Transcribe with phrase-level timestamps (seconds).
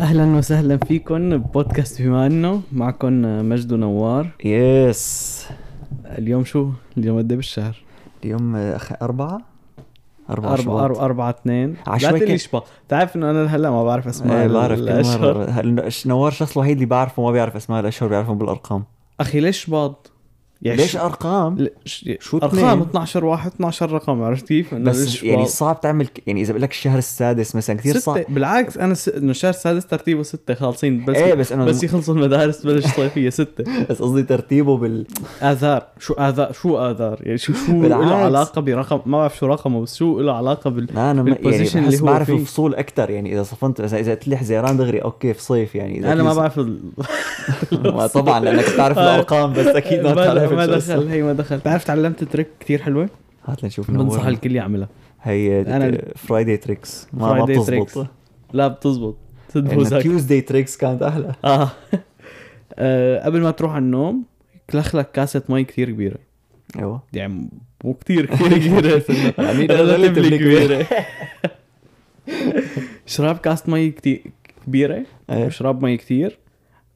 [0.00, 3.12] أهلا وسهلا فيكم ببودكاست بما أنه معكم
[3.48, 5.46] مجد ونوار يس
[6.04, 7.76] اليوم شو؟ اليوم قد إيه بالشهر؟
[8.24, 8.92] اليوم أخ...
[9.02, 9.40] أربعة؟
[10.30, 10.84] أربعة أربعة.
[10.84, 11.70] أربعة أربعة اثنين.
[11.72, 12.36] لا عشوائي تقلي كده.
[12.36, 14.78] شباط تعرف إنه أنا هلأ ما بعرف أسماء إيه بعرف
[15.50, 18.84] هل- نوار الشخص الوحيد اللي بعرفه ما بيعرف أسماء الأشهر بيعرفهم بالأرقام.
[19.20, 20.10] أخي ليش شباط؟
[20.62, 21.70] يعني ليش أرقام؟ ل-
[22.20, 26.52] شو أرقام اتنين؟ 12 واحد 12 رقم عرفت كيف؟ بس يعني؟ صعب تعمل يعني إذا
[26.52, 29.08] بقول لك الشهر السادس مثلا كثير صعب بالعكس أنا س...
[29.08, 33.30] إنه الشهر السادس ترتيبه ستة خالصين بس إيه بس انه بس يخلصوا المدارس بلش صيفية
[33.30, 35.06] ستة بس قصدي ترتيبه بال
[35.42, 37.82] آذار شو آذار شو آذار يعني شو شو.
[37.82, 41.42] له علاقة برقم ما بعرف شو رقمه بس شو له علاقة بال أنا ما يعني
[41.42, 42.34] بال position اللي هو بعرف فيه.
[42.34, 45.98] الفصول أكثر يعني إذا صفنت اذا إذا قلت لي حزيران دغري okay في صيف يعني
[45.98, 46.60] إذا أنا ما بعرف
[48.14, 49.02] طبعا لأنك بتعرف آه.
[49.02, 51.08] الأرقام بس أكيد ما, بتعرف ما دخل.
[51.08, 51.60] هي ما دخل.
[51.60, 53.08] تعرف تعلمت trick كتير حلوة؟
[53.44, 54.88] هات لنشوف بنصح الكل يعملها.
[55.22, 57.44] هي أنا- Friday tricks ما ما.
[57.44, 58.06] بتزبط.
[58.52, 59.16] لا بتزبط.
[59.48, 61.32] تدبوزك Tuesday tricks كانت أحلى.
[61.44, 61.70] آه.
[62.78, 64.24] آه قبل ما تروح على النوم
[64.70, 66.16] كلخ لك كاسة مي كتير كبيرة.
[66.78, 67.02] أيوه.
[67.12, 67.48] يعني
[67.84, 68.96] مو كتير كتير كبيرة.
[68.96, 70.86] بس إنه يعني relatively كبيرة.
[73.06, 74.22] شراب كاسة مي كتير
[74.66, 75.02] كبيرة.
[75.30, 75.46] إيه.
[75.46, 76.38] وشراب مي كتير.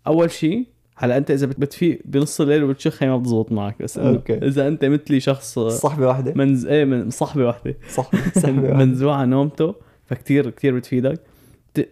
[0.06, 4.34] أول شيء هلا انت اذا بتفيق بنص الليل وبتشخ هي ما بتزبط معك بس أوكي.
[4.34, 9.16] إذا انت مثلي شخص صحبة واحدة منز إيه من صحبه واحدة صح صحبة واحدة منزوع
[9.16, 9.74] على نومته
[10.06, 11.20] فكتير كتير بتفيدك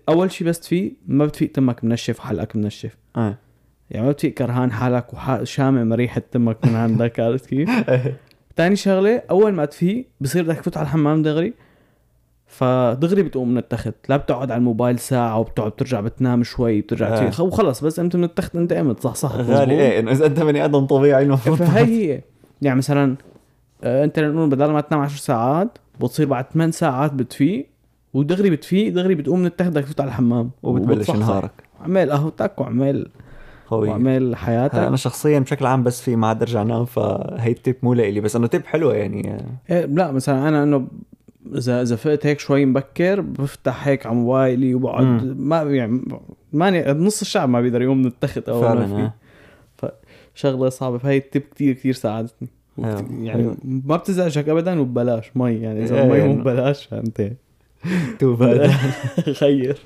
[0.09, 3.39] أول شيء بس تفيق ما بتفيق تمك منشف وحلقك منشف إيه.
[3.91, 8.17] يعني ما بتفيق كرهان حالك وشامم ريحة تمك من عندك عرفت كيف؟ إيه.
[8.57, 11.55] تاني شغلة أول ما تفيق بصير بدك تفوت على الحمام دغري
[12.53, 17.43] فدغري بتقوم من التخت لا بتقعد على الموبايل ساعة وبتقعد بترجع بتنام شوي بترجع آه.
[17.43, 20.65] وخلص بس أنت من التخت أنت قمت صح صح غالي إيه إنه إذا أنت بني
[20.65, 22.23] آدم طبيعي المفروض فهي هي.
[22.63, 23.17] يعني مثلا
[23.85, 27.69] آه، أنت لنقول بدل ما تنام 10 ساعات بتصير بعد 8 ساعات بتفيق
[28.15, 30.51] ودغري بتفيق دغري بتقوم من التخت بدك تفوت على الحمام.
[30.63, 31.11] وبتبلش.
[31.11, 31.51] نهارك.
[31.81, 33.09] عمال قهوتك وعمال
[33.67, 33.89] قوي.
[33.89, 37.77] وعمال هلا حياتك أنا شخصيا بشكل عام بس في ما عاد أرجع أنام فهي التيب
[37.83, 39.45] مو لإلي بس إنه تيب حلوة يعني.
[39.71, 40.87] إيه لا مثلا أنا إنه
[41.55, 45.37] اذا إذا فقت هيك شوي مبكر بفتح هيك على موبايلي وبقعد.
[45.41, 46.01] ما يعني
[46.53, 49.03] ماني نص الشعب ما بيقدر يقوم من التخت أو فعلا ما في.
[49.03, 49.93] إيه.
[50.35, 50.99] شغله صعبة.
[50.99, 52.49] فهي ال tip كتير كتير ساعدتني.
[52.79, 52.95] أيوة.
[52.99, 53.57] وكت- يعني حلو.
[53.65, 55.53] ما بتزعجك ابدا وببلاش مي.
[55.55, 57.33] يعني إذا المي مو إنه- ببلاش فانت
[58.19, 58.37] تو
[59.41, 59.79] خير.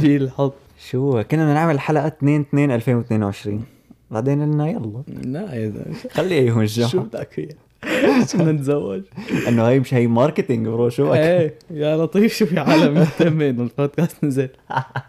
[0.00, 0.54] شيل حط
[0.90, 3.64] شو كنا بدنا نعمل حلقة 2 2 2022
[4.10, 5.02] بعدين قلنا يلا.
[5.24, 5.72] لا يا
[6.10, 7.54] خلي ايهم شو الجمعه بدك فيها؟
[8.34, 9.02] بدنا نتزوج.
[9.48, 13.62] انه هي مش هي marketing pro شو إيه يا لطيف شو في عالم مهتمه انه
[13.62, 14.48] البودكاست نزل.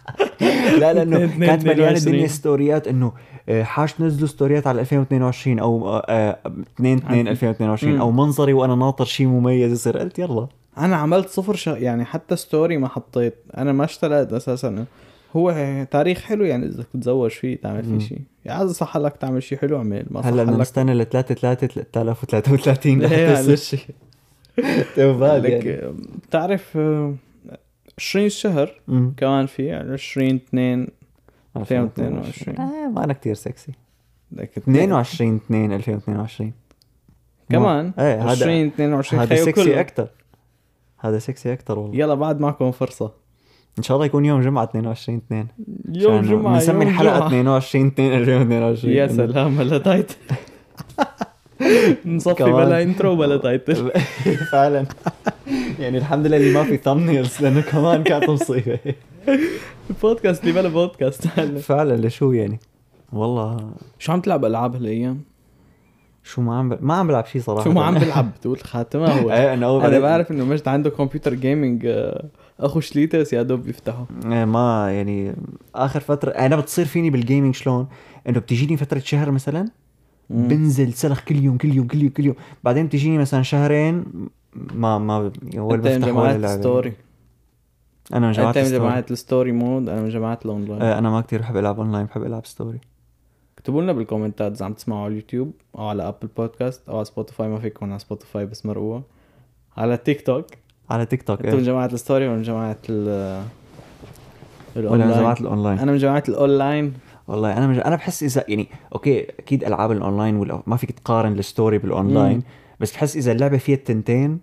[0.79, 1.95] لا لأنه كانت مليانه 22.
[1.95, 3.11] الدنيا ستوريات إنه
[3.49, 6.37] آه، حاش تنزلوا ستوريات على 2022 أو آه،
[6.75, 9.97] 2 2 2022 أو منظري وأنا ناطر شيء مميز يصير.
[9.97, 10.47] قلت يلا.
[10.77, 11.77] أنا عملت صفر.
[11.77, 13.35] يعني حتى ستوري ما حطيت.
[13.57, 14.85] أنا ما اشتريت أساسا.
[15.35, 15.55] هو
[15.91, 17.83] تاريخ حلو يعني إذا تتزوج فيه تعمل.
[17.83, 18.21] فيه شيء.
[18.45, 21.35] يعني اذا صح لك تعمل شيء حلو اعمل ما صح هلا بدنا نستنى ل 3
[21.35, 23.51] 3 3033 إيه لحتى.
[23.51, 23.95] يصير شيء.
[24.95, 25.93] تبال لك
[26.27, 27.15] بتعرف آه،
[27.99, 28.81] 20 شهر.
[29.17, 30.87] كمان في 20 2
[31.57, 32.59] 2022.
[32.59, 33.71] آه ما أنا كثير سكسي
[34.31, 36.53] لك 22 2 2022
[37.49, 39.79] كمان؟ إيه هذا 20 22 هذا سكسي.
[39.79, 40.07] أكثر
[40.97, 41.95] هذا سكسي أكثر والله.
[41.95, 43.20] يلا بعد معكم فرصة.
[43.77, 45.47] إن شاء الله يكون يوم جمعة 22 2
[45.89, 47.27] يوم جمعة بنسمي الحلقة جمعة.
[47.27, 50.15] 22 2 2022 يا سلام بلا تايتل
[52.05, 52.43] نصفي.
[52.43, 53.91] بلا intro بلا title
[54.51, 54.85] فعلا.
[55.79, 58.79] يعني الحمد لله اللي ما في thumbnails لأنه كمان كانت مصيبه
[59.89, 61.27] البودكاست اللي بلا بودكاست
[61.59, 62.59] فعلا لشو يعني؟
[63.13, 63.71] والله.
[63.99, 65.21] شو عم تلعب ألعاب هالأيام؟
[66.23, 66.77] شو ما عم ب...
[66.81, 67.63] ما عم بلعب شيء صراحة.
[67.63, 69.31] شو ما عم بلعب بتقول خاتمة هو.
[69.31, 71.85] إيه أنا أنا بعرف إنه مجد عنده كمبيوتر gaming
[72.61, 75.35] اخو شليتس يا دوب بيفتحه إيه ما يعني
[75.75, 77.87] آخر فترة أنا بتصير فيني بال gaming شلون؟
[78.29, 79.65] إنه بتجيني فترة شهر مثلا
[80.29, 80.47] مم.
[80.47, 82.35] بنزل سلخ كل يوم كل يوم كل يوم كل يوم.
[82.63, 84.05] بعدين بتجيني مثلا شهرين
[84.55, 86.55] ما ما ولا بفتح جماعة ولا لعبة.
[86.55, 86.93] ال story.
[88.13, 88.83] أنا من جماعة أنت من ال story.
[88.83, 92.23] جماعة ال story mode أنا من جماعة الاونلاين أنا ما كتير بحب ألعب اونلاين بحب
[92.23, 92.79] ألعب story
[93.57, 97.05] اكتبوا لنا بال comments إذا عم تسمعوا على اليوتيوب أو على Apple Podcast أو على
[97.05, 99.03] سبوتيفاي ما فيكم على سبوتيفاي بس مرقوها
[99.77, 100.45] على تيك توك
[100.91, 101.65] على تيك توك أنتوا من إيه.
[101.65, 103.43] جماعة ال story ولا من جماعة ال
[104.75, 106.93] ولا من الاونلاين جماعة الاونلاين أنا من جماعة الاونلاين
[107.27, 107.77] والله أنا مج...
[107.77, 111.92] أنا بحس إذا يعني okay أكيد ألعاب الاونلاين ولا ما فيك تقارن ال story بال
[111.92, 112.43] online مم.
[112.79, 114.39] بس بحس إذا اللعبة فيها التنتين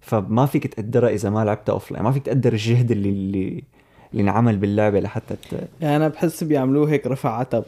[0.00, 3.64] فما فيك تقدرها إذا ما لعبتها اوف ما فيك تقدر الجهد اللي اللي
[4.12, 5.68] اللي انعمل باللعبة لحتى ت...
[5.80, 7.64] يعني أنا بحس بيعملوه هيك رفع عتب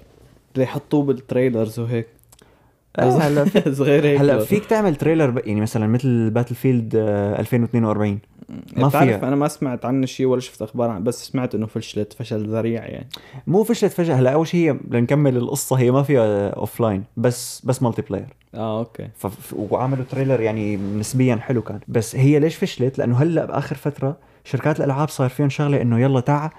[0.55, 2.07] اللي يحطوه بال trailers وهيك.
[2.99, 3.75] هلا في...
[3.79, 4.39] صغير هيك هلا.
[4.45, 5.43] فيك تعمل trailer.
[5.47, 8.19] يعني مثلا مثل Battlefield 2042
[8.77, 9.29] ما بتعرف فيها.
[9.29, 12.87] أنا ما سمعت عنه شيء ولا شفت أخبار عنه بس سمعت إنه فشلت فشل ذريع
[12.87, 13.09] يعني.
[13.47, 17.83] مو فشلت فجاه هلا أول شيء هي لنكمل القصة هي ما فيها offline بس بس
[17.83, 19.09] multiplayer آه okay.
[19.17, 19.27] ف...
[19.57, 21.81] وعملوا trailer يعني نسبيا حلو كان.
[21.89, 26.21] بس هي ليش فشلت؟ لأنه هلا بآخر فترة شركات الألعاب صار فيهم شغلة إنه يلا
[26.21, 26.51] تعا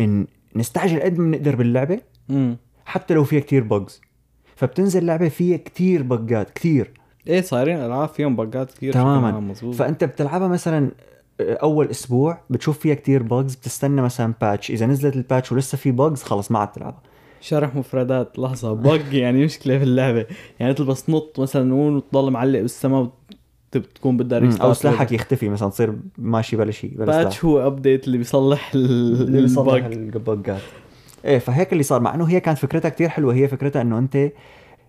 [0.00, 0.26] إنه
[0.56, 2.00] نستعجل قد ما بنقدر باللعبة.
[2.84, 4.00] حتى لو فيها كتير bugs
[4.60, 6.90] فبتنزل لعبة فيها كتير bugات كتير.
[7.26, 9.40] إيه صايرين ألعاب فيهم bugات كثير تماماً.
[9.40, 10.90] مزبوط فأنت بتلعبها مثلا
[11.40, 15.90] أول أسبوع بتشوف فيها كتير bugs بتستنى مثلا patch إذا نزلت ال patch ولسه في
[15.90, 17.02] bugs خلص ما عاد تلعبها.
[17.40, 20.26] شرح مفردات لحظة bug يعني مشكلة في اللعبة.
[20.60, 23.10] يعني مثل بس تنط مثلا وتضل معلق بالسماء
[23.76, 24.50] وتكون بدها.
[24.62, 29.22] أو سلاحك يختفي مثلا تصير ماشي بلا شيء بلا patch هو update اللي بيصلح ال-
[29.22, 29.84] اللي بيصلح
[31.22, 32.00] فهيك اللي صار.
[32.00, 33.34] مع إنه هي كانت فكرتها كتير حلوة.
[33.34, 34.30] هي فكرتها إنه أنت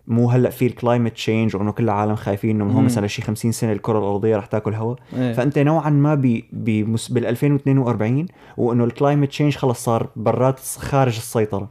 [0.08, 2.86] مو هلأ في ال climate change وإنه كل العالم خايفين إنه هو مم.
[2.86, 5.34] مثلا شي 50 سنة الكرة الأرضية رح تاكل هواء إيه.
[5.34, 6.22] فأنت نوعا ما ب
[7.10, 8.26] بال 2042
[8.58, 11.70] وإنه ال climate change خلص صار برات خارج السيطرة.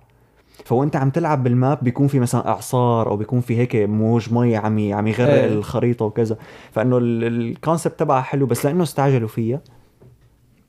[0.64, 4.56] فوأنت عم تلعب بال map بيكون في مثلا أعصار أو بيكون في هيك موج مي
[4.56, 5.46] عم عم يغرق إيه.
[5.46, 6.36] الخريطة وكذا.
[6.72, 9.60] فإنه ال- ال concept تبعها حلو بس لأنه استعجلوا فيها.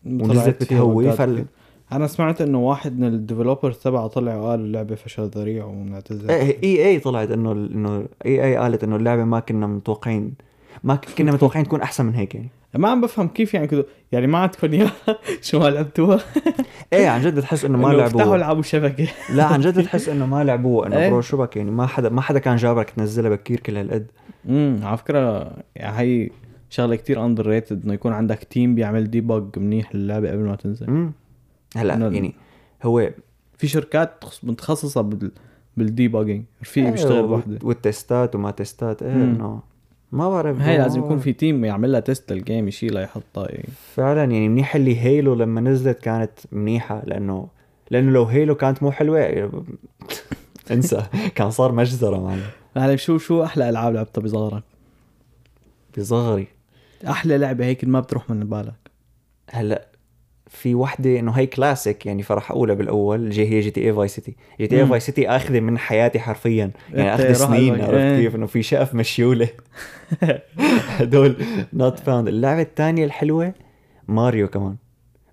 [0.06, 1.12] ونزلت بتهوي.
[1.12, 1.46] فال...
[1.94, 6.58] أنا سمعت إنه واحد من ال developers تبعه طلع وقال اللعبة فشل ذريع ومنعتذر اي
[6.64, 10.34] EA طلعت إنه إنه EA قالت إنه اللعبة ما كنا متوقعين
[10.84, 12.50] ما كنا متوقعين تكون أحسن من هيك يعني.
[12.76, 13.86] ما عم بفهم كيف يعني كده.
[14.12, 14.92] يعني ما عندكم اياها
[15.42, 16.20] شو ما لعبتوها.
[16.94, 18.36] إيه عن جد تحس إنه ما لعبوها.
[18.36, 19.08] العبوا شبكة.
[19.36, 21.10] لا عن جد تحس إنه ما لعبوها إنه إيه.
[21.10, 21.72] bro شو بك يعني.
[21.72, 24.06] ما حدا ما حدا كان جابرك تنزلها بكير كل هالقد.
[24.50, 26.30] امم على يعني هي
[26.70, 30.88] شغلة كتير underrated إنه يكون عندك team بيعمل debug منيح للعبة قبل ما تنزل.
[30.88, 31.12] امم
[31.76, 32.36] هلا يعني
[32.84, 33.12] هو
[33.58, 35.32] في شركات تخص- متخصصة بال
[35.78, 39.24] بال debugging في إيه، بيشتغل و- بوحدة وال testات وما testات إيه.
[39.24, 39.62] إنه
[40.12, 41.20] ما بعرف هي لازم يكون.
[41.20, 43.70] في team يعمل لها test لل game يشيلها يحطها يعني.
[43.96, 47.48] فعلا يعني منيح اللي Halo لما نزلت كانت منيحة لأنه
[47.92, 49.20] لأنه لو Halo كانت مو حلوة
[50.72, 51.04] انسى
[51.36, 52.44] كان صار مجزرة معنا
[52.78, 54.64] هلا شو شو أحلى ألعاب لعبتها بصغرك
[55.98, 56.48] بصغري
[57.08, 58.92] أحلى لعبة هيك ما بتروح من بالك
[59.52, 59.86] هلا
[60.52, 64.82] في وحدة إنه هي كلاسيك يعني فرح أقولها بالأول جي هي GTA Vice City GTA.
[64.82, 66.72] Vice City آخذة من حياتي حرفيا.
[66.94, 67.82] يعني اخذ سنين.
[67.82, 68.22] عرفت إيه.
[68.22, 69.48] كيف إنه في شقف مشيولة.
[71.00, 71.36] هدول
[71.74, 73.54] not found اللعبة الثانية الحلوة
[74.08, 74.76] ماريو كمان.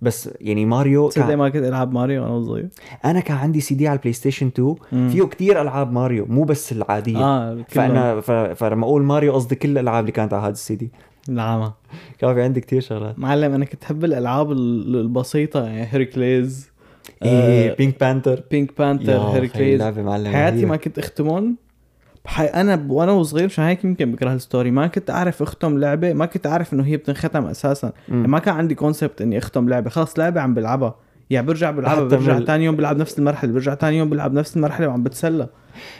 [0.01, 2.69] بس يعني ماريو تصدق كان ما كنت ألعب ماريو وأنا صغير.
[3.05, 5.09] أنا كان عندي سي دي على ال PlayStation 2 مم.
[5.09, 7.53] فيه كتير ألعاب ماريو مو بس العادية.
[7.53, 7.63] كله.
[7.69, 8.31] فانا ف...
[8.31, 10.91] فلما أقول ماريو قصدي كل الألعاب اللي كانت على هذا السي دي
[11.29, 11.71] نعم
[12.19, 13.19] كان في عندي كتير شغلات.
[13.19, 16.69] معلم أنا كنت أحب الألعاب ال- البسيطة يعني Hercules
[17.23, 19.81] إيه آه، Pink Panther Pink Panther يا Hercules.
[20.33, 20.65] حياتي.
[20.65, 21.57] ما كنت أختمهم.
[22.25, 22.45] بحي...
[22.45, 22.89] أنا ب...
[22.91, 24.71] وأنا وصغير مشان هيك يمكن بكره ال story.
[24.71, 27.91] ما كنت أعرف أختم لعبة ما كنت أعرف إنه هي بتنختم أساسا.
[28.09, 28.29] مم.
[28.31, 29.89] ما كان عندي concept إني أختم لعبة.
[29.89, 30.95] خلص لعبة عم بلعبها.
[31.29, 34.33] يعني برجع بلعبها برجع من ال- ثاني يوم بلعب نفس المرحلة برجع ثاني يوم بلعب
[34.33, 35.49] نفس المرحلة وعم بتسلى.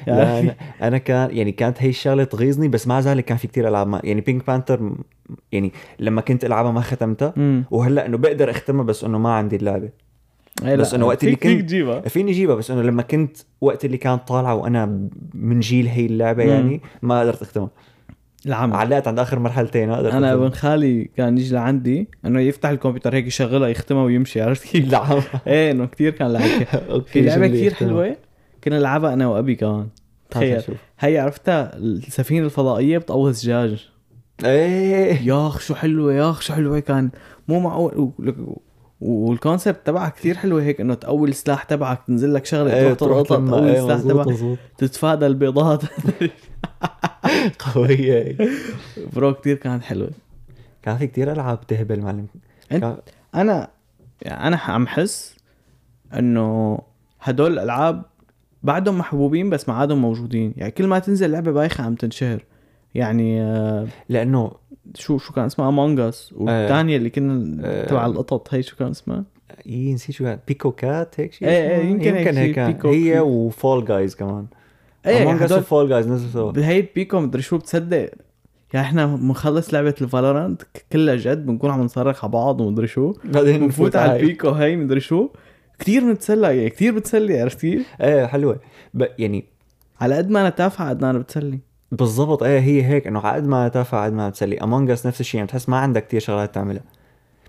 [0.07, 0.55] لا يعني أنا
[0.87, 4.01] أنا كان يعني كانت هي الشغلة تغيظني بس مع ذلك كان في كتير ألعاب ما
[4.03, 4.91] يعني Pink Panther
[5.51, 7.33] يعني لما كنت ألعبها ما ختمتها.
[7.71, 9.89] وهلأ إنه بقدر أختمها بس إنه ما عندي اللعبة.
[10.63, 14.27] بس إنه وقت اللي كنت- تجيبها فيني اجيبها بس إنه لما كنت وقت اللي كانت
[14.27, 16.49] طالعة وأنا من جيل هي اللعبة مم.
[16.49, 17.69] يعني ما قدرت أختمها.
[18.45, 20.33] العمى علقت عند آخر مرحلتين ما قدرت أنا.
[20.33, 25.21] ابن خالي كان يجي لعندي إنه يفتح الكمبيوتر هيك يشغلها يختمها ويمشي عرفت كيف؟ لا
[25.47, 26.81] إيه إنه كثير كان لعب فيها.
[26.91, 28.15] okay في اللي كثير؟ حلوة
[28.63, 29.87] كنا نلعبها أنا وأبي كمان
[30.29, 30.61] تخيل.
[30.99, 33.89] هي عرفتها السفينة الفضائية بتقوز دجاج
[34.45, 37.09] إيه ياخ شو حلوة ياخ شو حلوة كان
[37.47, 38.11] مو معقول
[39.01, 43.27] والكونسبت تبعها كثير حلوة هيك إنه تقوي السلاح تبعك تنزل لك شغلة إيه تروح.
[43.27, 45.81] تقوي إيه السلاح تبعك تتفادى البيضات.
[47.75, 48.37] قوية.
[49.13, 50.09] برو كثير كانت حلوة.
[50.83, 52.27] كان في كتير ألعاب تهبل معلم.
[52.69, 52.97] كان-
[53.35, 53.67] أنا
[54.21, 55.35] يعني أنا عم حس
[56.13, 56.79] إنه
[57.21, 58.01] هدول الألعاب
[58.63, 60.53] بعدهم محبوبين بس ما عادهم موجودين.
[60.57, 62.43] يعني كل ما تنزل لعبة بايخة عم تنشهر.
[62.95, 64.51] يعني آه، لأنه
[64.95, 67.85] شو شو كان اسمها؟ Among Us والثانيه اللي كنا آه.
[67.85, 68.53] تبع القطط.
[68.53, 69.23] هي شو كان اسمها؟
[69.65, 70.39] إيه نسيت شو كان.
[70.47, 72.85] Pico Cat هيك شيء إيه إيه؟ يمكن هيك يمكن هيك.
[72.85, 74.45] هي و Fall Guys كمان.
[75.05, 78.09] إيه Among Us و Fall Guys نزلوا سوا بهي Pico مدري شو بتصدق.
[78.73, 83.13] يعني إحنا بنخلص لعبة ال Valorant كلها جد بنكون عم نصرخ على بعض ومدري شو.
[83.23, 85.29] بعدين بنفوت على ال Pico هي مدري شو.
[85.79, 88.59] كثير بنتسلى يعني كثير بتسلي عرفت كيف؟ إيه حلوة.
[88.93, 89.05] ب...
[89.19, 89.45] يعني
[90.01, 91.59] على قد ما أنا تافهة قد ما أنا بتسلي.
[91.91, 94.57] بالضبط إيه هي هيك إنه على قد ما تافه على قد ما بتسلي.
[94.57, 96.83] Among Us نفس الشيء يعني بتحس ما عندك كتير شغلات تعملها.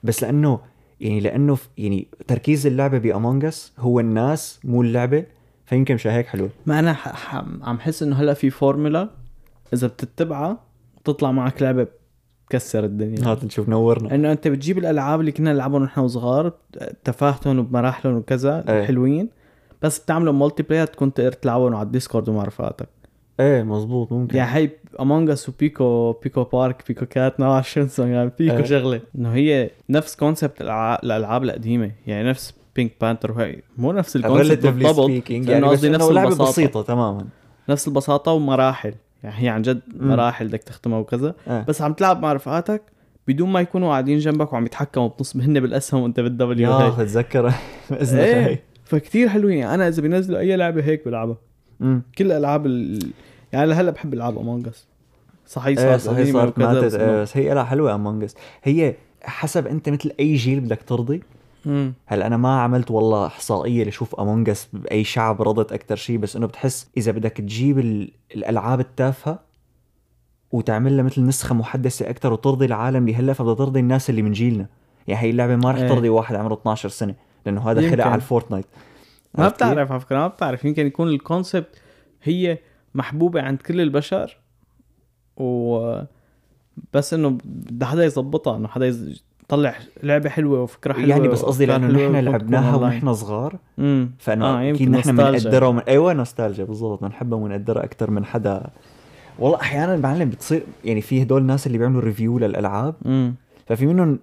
[0.03, 0.61] بس لأنه
[1.01, 5.25] يعني لأنه يعني تركيز اللعبة ب Among Us هو الناس مو اللعبة
[5.67, 6.51] فيمكن مشان هيك حلوة.
[6.67, 7.09] ما أنا ح...
[7.09, 7.45] ح...
[7.63, 9.11] عم حس إنه هلأ في فورمولا
[9.73, 10.59] إذا بتتبعها
[11.03, 11.87] بتطلع معك لعبة
[12.51, 13.33] تكسر الدنيا.
[13.33, 14.15] هات نشوف نورنا.
[14.15, 16.53] إنه أنت بتجيب الألعاب اللي كنا نلعبهم ونحن وصغار
[17.05, 18.85] تفاهتهم وبمراحلهم وكذا إيه.
[18.85, 19.29] حلوين
[19.83, 22.89] بس بتعملوا multiplayer تكون تقدر تلعبهم على ال Discord ومع رفقاتك
[23.41, 24.37] إيه مزبوط ممكن.
[24.37, 24.71] يعني هي
[25.01, 28.65] Among Us و Pico Pico Park Pico Cat ما بعرف شو يعني Pico إيه.
[28.65, 29.01] شغلة.
[29.19, 33.57] إنه هي نفس concept الألعاب القديمة يعني نفس Pink Panther وهي.
[33.79, 36.51] مو نفس ال concept بالضبط يعني قصدي نفس لعبة البساطة.
[36.51, 37.27] بسيطة تماما.
[37.69, 39.81] نفس البساطة ومراحل يعني هي عن جد.
[39.97, 41.35] مراحل بدك تختمها وكذا.
[41.49, 41.65] آه.
[41.69, 42.83] بس عم تلعب مع رفقاتك
[43.29, 46.91] بدون ما يكونوا قاعدين جنبك وعم يتحكموا بنص هن بالأسهم وأنت بال W يا هي
[46.91, 47.53] بتذكر
[47.91, 48.47] باذنك إيه.
[48.47, 49.67] هي فكتير حلوين.
[49.67, 51.37] أنا إذا بينزلوا أي لعبة هيك بلعبها.
[52.19, 53.11] كل الالعاب ال...
[53.53, 54.87] يعني لهلا بحب ألعاب Among Us
[55.47, 59.67] صحيح إيه صارت صحيح صارت ماتت بس إيه هي لها حلوة Among Us هي حسب
[59.67, 61.23] أنت مثل أي جيل بدك ترضي.
[61.67, 61.93] مم.
[62.07, 66.37] هلأ أنا ما عملت والله إحصائية لشوف Among Us بأي شعب رضت أكثر شيء بس
[66.37, 69.39] إنه بتحس إذا بدك تجيب ال- الألعاب التافهة
[70.53, 74.33] وتعمل لها مثل نسخة محدثة أكثر وترضي العالم اللي هلأ فبدها ترضي الناس اللي من
[74.33, 74.67] جيلنا.
[75.09, 75.89] يعني هي اللعبة ما رح إيه.
[75.89, 77.15] ترضي واحد عمره 12 سنة
[77.47, 78.05] لأنه هذا خلق.
[78.05, 78.67] على ال Fortnite.
[79.35, 81.81] ما؟ بتعرف على فكره ما بتعرف يمكن يكون ال concept
[82.23, 82.59] هي
[82.95, 84.37] محبوبة عند كل البشر
[85.37, 86.01] و
[86.93, 91.67] بس إنه بده حدا يظبطها إنه حدا يطلع لعبة حلوة وفكرة حلوة يعني بس قصدي
[91.67, 92.77] لأنه نحن لعبناها.
[92.77, 95.17] ونحن صغار امم فإنه آه، يمكن أكيد نحن.
[95.17, 95.81] بنقدرها ومن...
[95.81, 98.71] أيوه نوستالجيا بالضبط بنحبها ونقدرها أكثر من حدا
[99.39, 103.35] والله أحيانا معلم بتصير يعني في هدول الناس اللي بيعملوا review للألعاب امم
[103.67, 104.19] ففي منهم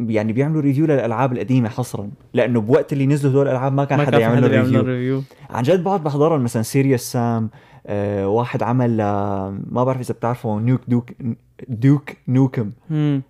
[0.00, 2.10] يعني بيعملوا review للألعاب القديمة حصرا.
[2.34, 5.84] لأنه بوقت اللي نزلوا هدول الألعاب ما كان ما حدا يعمل review review عن جد
[5.84, 7.50] بقعد بحضرهم مثلا Serious Sam
[7.86, 11.10] آه واحد عمل آه ما بعرف إذا بتعرفوا نوك Duke
[11.68, 12.70] Duke Nukem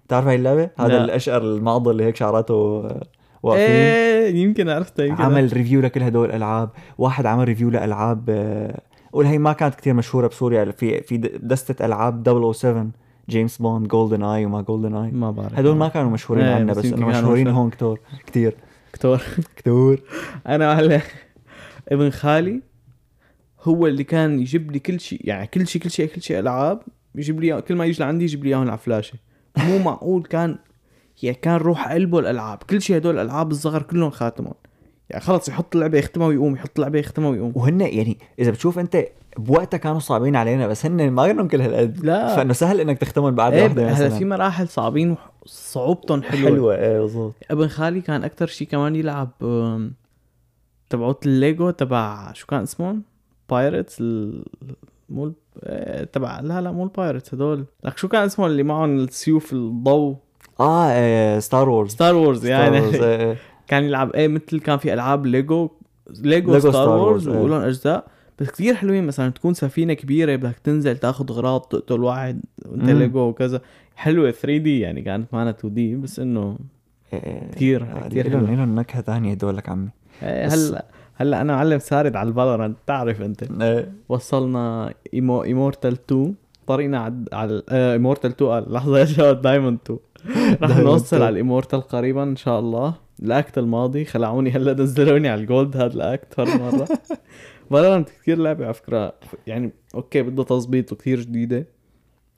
[0.07, 1.05] بتعرف هاي اللعبة؟ هذا لا.
[1.05, 3.03] الأشقر المعضل اللي هيك شعراته آه،
[3.43, 3.65] واقفين.
[3.67, 6.71] إيه يمكن عرفتها يمكن عمل review لكل هدول الألعاب.
[6.99, 8.81] واحد عمل review لألعاب آه،
[9.13, 12.87] قول هي ما كانت كتير مشهورة بسوريا في في دستة ألعاب 007
[13.29, 15.59] James Bond GoldenEye وما GoldenEye ما بعرف.
[15.59, 17.61] هدول ما كانوا مشهورين إيه، عنا بس إنه مشهورين مشهور.
[17.61, 18.57] هون كتير كتير.
[18.93, 19.23] كتور.
[19.57, 20.03] كتير
[20.47, 21.01] أنا هلا
[21.89, 22.63] ابن خالي
[23.63, 26.83] هو اللي كان يجيب لي كل شيء يعني كل شيء كل شيء كل شيء ألعاب
[27.15, 29.19] يجيب لي كل ما يجي لعندي يجيب لي إياهم على فلاشة.
[29.59, 30.59] مو معقول كان
[31.23, 32.59] يعني كان روح قلبه الألعاب.
[32.59, 34.55] كل شيء هدول الألعاب الصغر كلهم خاتمهم.
[35.11, 37.53] يعني خلص يحط لعبه يختمها ويقوم يحط لعبه يختمها ويقوم.
[37.55, 39.05] وهن يعني إذا بتشوف أنت
[39.39, 42.05] بوقتها كانوا صعبين علينا بس هن ما كانوا كل هالقد.
[42.05, 42.37] لا.
[42.37, 47.01] فإنه سهل إنك تختمهم بعد إيه واحدة هلا في مراحل صعبين وصعوبتهم حلوة, حلوة إيه
[47.01, 47.35] بالضبط.
[47.51, 49.31] ابن خالي كان أكثر شيء كمان يلعب
[50.91, 53.03] تبعوت الليجو تبع شو كان اسمهم؟
[53.51, 54.03] بايرتس.
[55.09, 55.33] مو
[55.65, 57.65] آه، تبع لا لا مو ال pirates هدول.
[57.85, 60.17] لك شو كان اسمهم اللي معهم السيوف الضوء؟
[60.61, 62.81] آه, إيه Star Wars Star Wars يعني.
[63.67, 65.71] كان يلعب إيه مثل كان في ألعاب Lego
[66.21, 67.39] Lego, Lego Star, Wars إيه.
[67.39, 68.07] ولهم أجزاء
[68.39, 72.91] بس كثير حلوين مثلا تكون سفينة كبيرة بدك تنزل تاخذ اغراض تقتل واحد وانت.
[72.91, 73.61] ليجو وكذا
[73.97, 76.59] حلوة 3D يعني كانت معنا 2D بس إنه
[77.13, 77.85] آه، كتير
[78.29, 78.55] لهم.
[78.55, 79.89] لهم نكهة ثانية هدول لك عمي
[80.23, 83.93] إيه، هلا هلأ أنا معلم سارد على ال Valorant تعرف أنت إيه.
[84.09, 86.35] وصلنا إيمو Immortal 2
[86.67, 87.29] طريقنا عد...
[87.33, 89.99] على Immortal 2 قال لحظة يا شباب Diamond 2
[90.63, 91.23] رح نوصل 2.
[91.23, 95.48] على ال Immortal قريبا إن شاء الله ال act الماضي خلعوني هلا نزلوني على ال
[95.48, 96.89] Gold هذا ال act هذا مرة
[97.71, 99.15] Valorant كثير لعبة على فكرة
[99.47, 101.67] يعني okay بدها تظبيط وكثير جديدة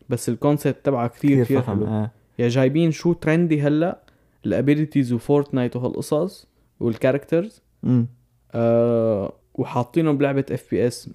[0.09, 2.11] بس ال concept تبعها كثير كثير حلو آه.
[2.39, 4.03] يعني جايبين شو trendy هلا
[4.47, 6.47] ال abilities و Fortnite وهالقصص
[6.81, 7.63] وال characters.
[8.53, 11.11] آه وحاطينهم بلعبة اف بي اس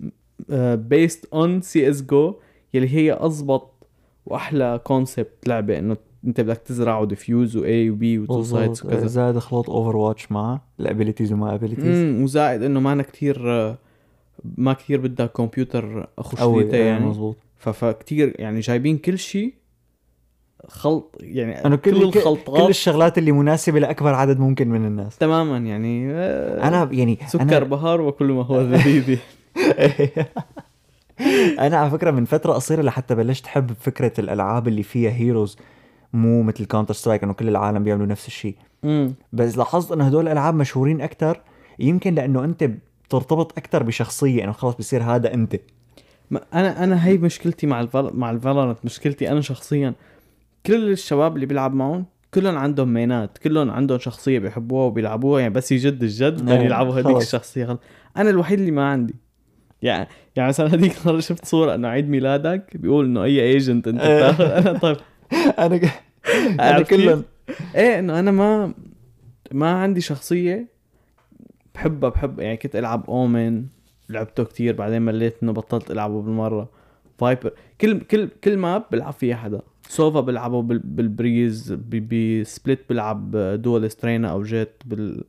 [0.75, 2.35] بيست اون سي اس جو
[2.73, 3.87] يلي هي اضبط
[4.25, 8.43] وأحلى concept لعبة إنه انت بدك تزرع و defuse و A و B و two
[8.43, 8.85] sides.
[8.85, 9.07] وكذا.
[9.07, 13.77] زاد خلط Overwatch معه ال abilities وما abilities امم وزائد إنه ما أنا كتير آه،
[14.57, 16.07] ما كتير بدها كمبيوتر
[16.41, 17.05] إيه، يعني.
[17.05, 19.53] مزبوط فكتير يعني جايبين كل شيء
[20.67, 25.17] خلط يعني انه كل كل, كل الخلطات الشغلات اللي مناسبة لأكبر عدد ممكن من الناس.
[25.17, 29.19] تماما يعني آه، أنا يعني سكر أنا بهار وكل ما هو ذبيبي
[31.59, 35.57] أنا على فكرة من فترة قصيرة لحتى بلشت أحب فكرة الألعاب اللي فيها heroes
[36.13, 38.55] مو مثل Counter-Strike إنه كل العالم بيعملوا نفس الشيء.
[39.33, 41.41] بس لاحظت إنه هدول الألعاب مشهورين أكثر
[41.79, 42.63] يمكن لأنه أنت
[43.07, 45.55] بترتبط أكثر بشخصية إنه خلص بصير هذا أنت.
[46.31, 48.19] ما أنا أنا هي مشكلتي مع الفال...
[48.19, 49.93] مع ال Valorant مشكلتي أنا شخصيا.
[50.65, 55.53] كل الشباب اللي بيلعب معهم كلهم عندهم main ات كلهم عندهم شخصية بيحبوها وبيلعبوها يعني
[55.53, 57.17] بس يجد الجد بدهم إيه، يلعبوا هذيك.
[57.17, 57.79] الشخصية خلص.
[58.17, 59.15] أنا الوحيد اللي ما عندي.
[59.81, 64.01] يعني يعني مثلا هذيك المره شفت صورة إنه عيد ميلادك بيقول إنه أي agent أنت
[64.01, 64.29] إيه.
[64.29, 64.97] أنا طيب.
[65.59, 65.79] أنا.
[66.59, 67.23] أنا؟ كلهم
[67.75, 68.73] إيه إنه أنا ما
[69.51, 70.67] ما عندي شخصية
[71.75, 73.65] بحبها بحب يعني كنت ألعب Omen
[74.09, 76.69] لعبته كتير بعدين مليت إنه بطلت ألعبه بالمرة
[77.17, 83.31] Viper كل كل كل map بلعب فيها حدا Sova بال- بال Breeze ب Split بيلعب
[83.61, 85.23] duelist Reyna أو Jett بال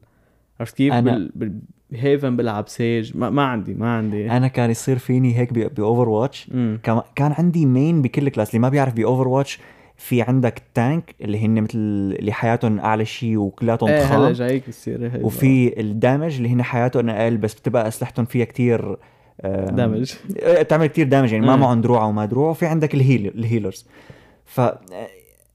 [0.60, 1.60] عرفت كيف؟ أنا- بال...
[1.92, 6.50] Haven بيلعب Sage ما, ما عندي ما عندي أنا كان يصير فيني هيك ب Overwatch
[6.82, 9.58] كان كان عندي main بكل class اللي ما بيعرف ب Overwatch
[9.96, 11.78] في عندك tank اللي هن مثل
[12.18, 16.62] اللي حياتهم أعلى شيء وكلاتهم إيه هلا جايك بتصير هيك وفي ال damage اللي هن
[16.62, 18.96] حياتهم أقل بس بتبقى أسلحتهم فيها كتير
[19.44, 21.60] damage آه، بتعمل كتير damage يعني ما مم.
[21.62, 22.50] معهم دروع وما دروع.
[22.50, 23.86] وفي عندك ال heal ال healers
[24.44, 24.60] ف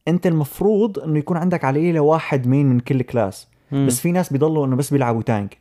[0.07, 3.47] أنت المفروض إنه يكون عندك على القليله واحد main من كل class.
[3.71, 5.57] بس في ناس بيضلوا إنه بس بيلعبوا tank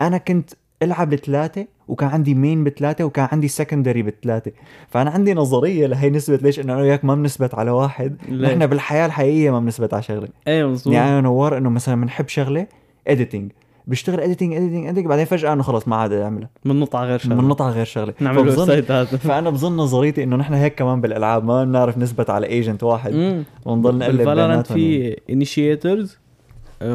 [0.00, 0.50] أنا كنت
[0.84, 4.52] ألعب بثلاثة وكان عندي main بثلاثة وكان عندي secondary بثلاثة.
[4.88, 9.06] فأنا عندي نظرية لهي نسبة ليش إنه أنا وياك ما بنثبت على واحد؟ نحن بالحياة
[9.06, 10.28] الحقيقية ما بنثبت على شغلة.
[10.48, 10.94] إيه مظبوط.
[10.94, 12.66] يعني أنا ونوار إنه مثلا بنحب شغلة
[13.08, 13.52] editing
[13.86, 16.50] بيشتغل editing editing editing بعدين فجأة إنه خلص ما عاد أعملها.
[16.64, 17.34] بننط على غير شغلة.
[17.34, 18.14] بننط ع غير شغلة.
[18.20, 19.04] نعمل ويب هذا.
[19.28, 23.44] فأنا بظن نظريتي إنه نحن هيك كمان بالألعاب ما بنعرف نثبت على agent واحد.
[23.64, 24.76] ونضل نقلب بيناتهم.
[24.76, 26.18] في initiators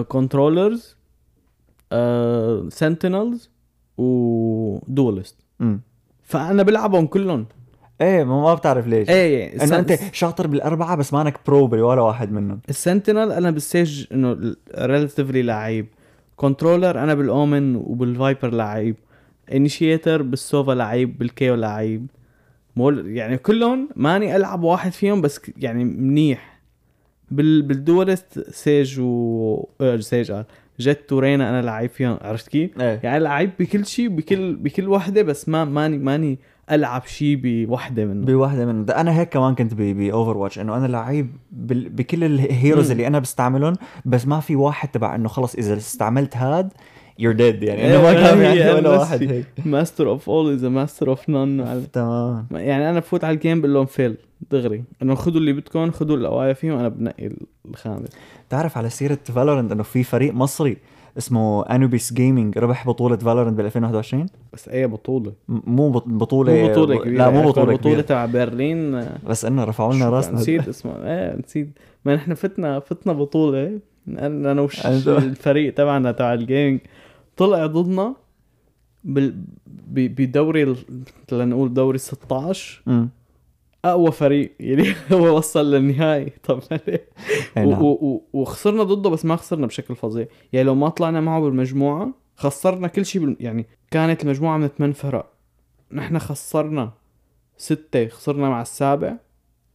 [0.08, 0.98] controllers
[2.70, 3.50] sentinels
[4.00, 5.38] و duelist.
[6.24, 7.46] فأنا بلعبهم كلهم.
[8.02, 9.10] إيه ما, ما بتعرف ليش.
[9.10, 12.60] إيه إنه أنت شاطر بالأربعة بس مانك pro بولا واحد منهم.
[12.70, 15.88] ال sentinel أنا بال Sage إنه relatively لعيب.
[16.36, 18.96] controller أنا بال Omen وبال Viper لعيب.
[19.54, 22.08] initiator بال Sova لعيب بال KAY/O لعيب.
[22.76, 26.60] مو اللي يعني كلهم ماني ألعب واحد فيهم بس يعني منيح.
[27.32, 29.66] بال بال duelist Sage و
[30.00, 30.46] Sage قال
[30.80, 34.88] Jett و Reyna أنا لعيب فيهم عرفت كيف؟ إيه يعني لعيب بكل شيء بكل بكل
[34.88, 36.40] وحدة بس ما ماني ماني
[36.72, 40.88] ألعب شيء بوحدة منه بواحدة منهم ده أنا هيك كمان كنت ب Overwatch إنه أنا
[40.88, 41.30] لعيب.
[41.52, 42.92] بكل ال heroes.
[42.92, 43.74] اللي أنا بستعملهم
[44.06, 46.74] بس ما في واحد تبع إنه خلص إذا استعملت هاد
[47.20, 47.82] you're dead يعني.
[47.82, 49.46] إيه، انه ما كان في عندي ولا واحد هيك.
[49.66, 53.74] master of all is master of none تمام يعني أنا بفوت على ال game بقول
[53.74, 54.16] لهم fill
[54.52, 54.84] دغري.
[55.02, 57.30] إنه خذوا اللي بدكم خذوا القوايا فيهم أنا بنقي
[57.70, 58.10] الخامس.
[58.50, 60.78] تعرف على سيرة Valorant إنه في فريق مصري
[61.18, 66.68] اسمه Anubis Gaming ربح بطولة Valorant بال 2021 بس أي بطولة؟ مو بط- بطولة مو
[66.68, 67.18] بطولة كبيرة.
[67.18, 68.02] لا مو بطولة بطولة كبيرة.
[68.02, 70.36] تبع برلين بس إنه رفعوا لنا راسنا.
[70.36, 70.92] نسيت اسمه.
[71.04, 71.70] إيه نسيت.
[72.06, 73.80] ما نحن فتنا فتنا بطولة.
[74.20, 76.80] أنا وش الفريق تبعنا تبع الجيمنج
[77.40, 78.16] طلع ضدنا
[79.04, 79.44] بال
[79.94, 80.78] بدوري ال-
[81.32, 83.10] لنقول دوري 16 أمم.
[83.86, 86.30] أقوى فريق يعني هو وصل للنهائي.
[86.48, 87.82] طب و- نعم.
[87.84, 90.28] و- و- وخسرنا ضده بس ما خسرنا بشكل فظيع.
[90.54, 93.38] يعني لو ما طلعنا معه بالمجموعة خسرنا كل شيء بال...
[93.40, 95.32] يعني كانت المجموعة من ثمان فرق.
[95.92, 96.92] نحن خسرنا
[97.58, 99.18] ستة خسرنا مع السابع.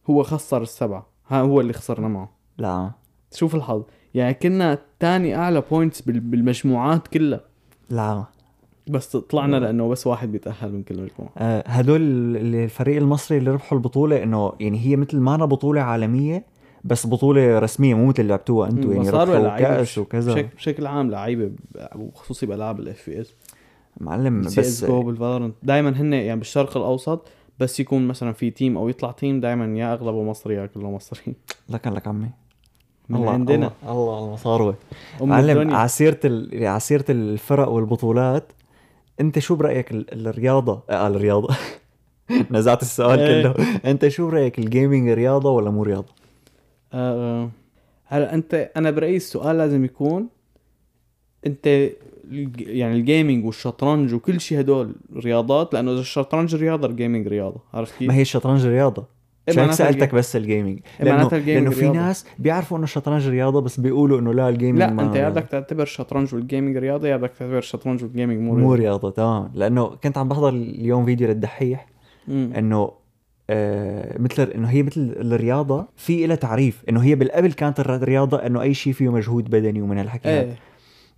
[0.09, 1.07] هو خسر السبعة.
[1.27, 2.35] ها هو اللي خسرنا معه.
[2.57, 2.91] لا.
[3.33, 3.83] شوف الحظ.
[4.13, 6.19] يعني كنا تاني أعلى points بال...
[6.19, 7.41] بالمجموعات كلها.
[7.89, 8.23] لا.
[8.87, 11.31] بس طلعنا لأنه بس واحد بيتأهل من كل مجموعة.
[11.37, 15.81] آه، هدول ال- الفريق المصري اللي ربحوا البطولة إنه يعني هي مثل ما أنا بطولة
[15.81, 16.45] عالمية
[16.83, 20.33] بس بطولة رسمية مو مثل اللي لعبتوها أنتم يعني صاروا ربحوا بش- وكذا.
[20.33, 21.55] بشكل, عام لعيبة ب-
[21.95, 23.33] وخصوصي بالعاب ال FPS
[23.97, 27.27] معلم CS بس جو بال Valorant دائما هن يعني بالشرق الأوسط
[27.59, 31.33] بس يكون مثلا في team أو يطلع team دائما يا أغلبه مصري يا كله مصري
[31.69, 32.29] لك لك عمي.
[33.09, 34.75] من الله عندنا الله الله
[35.21, 35.73] أم معلم.
[35.73, 38.51] على سيرة الفرق والبطولات
[39.19, 40.27] أنت شو برأيك ال...
[40.27, 41.55] الرياضة آه الرياضة
[42.51, 43.41] نزعت السؤال إيه.
[43.41, 46.13] كله أنت شو برأيك ال gaming رياضة ولا مو رياضة؟
[46.93, 47.49] آه
[48.05, 50.27] هلا أنت أنا برأيي السؤال لازم يكون
[51.45, 51.67] أنت
[52.59, 57.59] يعني ال gaming والشطرنج وكل شيء هدول رياضات لأنه إذا الشطرنج رياضة ال gaming رياضة
[57.73, 59.14] عرفت كيف؟ ما هي الشطرنج رياضة إيه
[59.49, 61.97] عشان ال gam- بس ال gaming معناتها ال gaming لأنه في رياضة.
[61.97, 65.29] ناس بيعرفوا إنه الشطرنج رياضة بس بيقولوا إنه لا ال gaming لا ما أنت يا.
[65.29, 68.75] بدك تعتبر الشطرنج وال gaming رياضة يا بدك تعتبر الشطرنج وال gaming مو مو رياضة
[68.83, 71.87] رياضة تمام لأنه كنت عم بحضر اليوم فيديو للدحيح.
[72.29, 72.91] إنه
[73.49, 78.61] آه مثل إنه هي مثل الرياضة في لها تعريف إنه هي بالقبل كانت الرياضه إنه
[78.61, 80.55] أي شيء فيه مجهود بدني ومن هالحكي إيه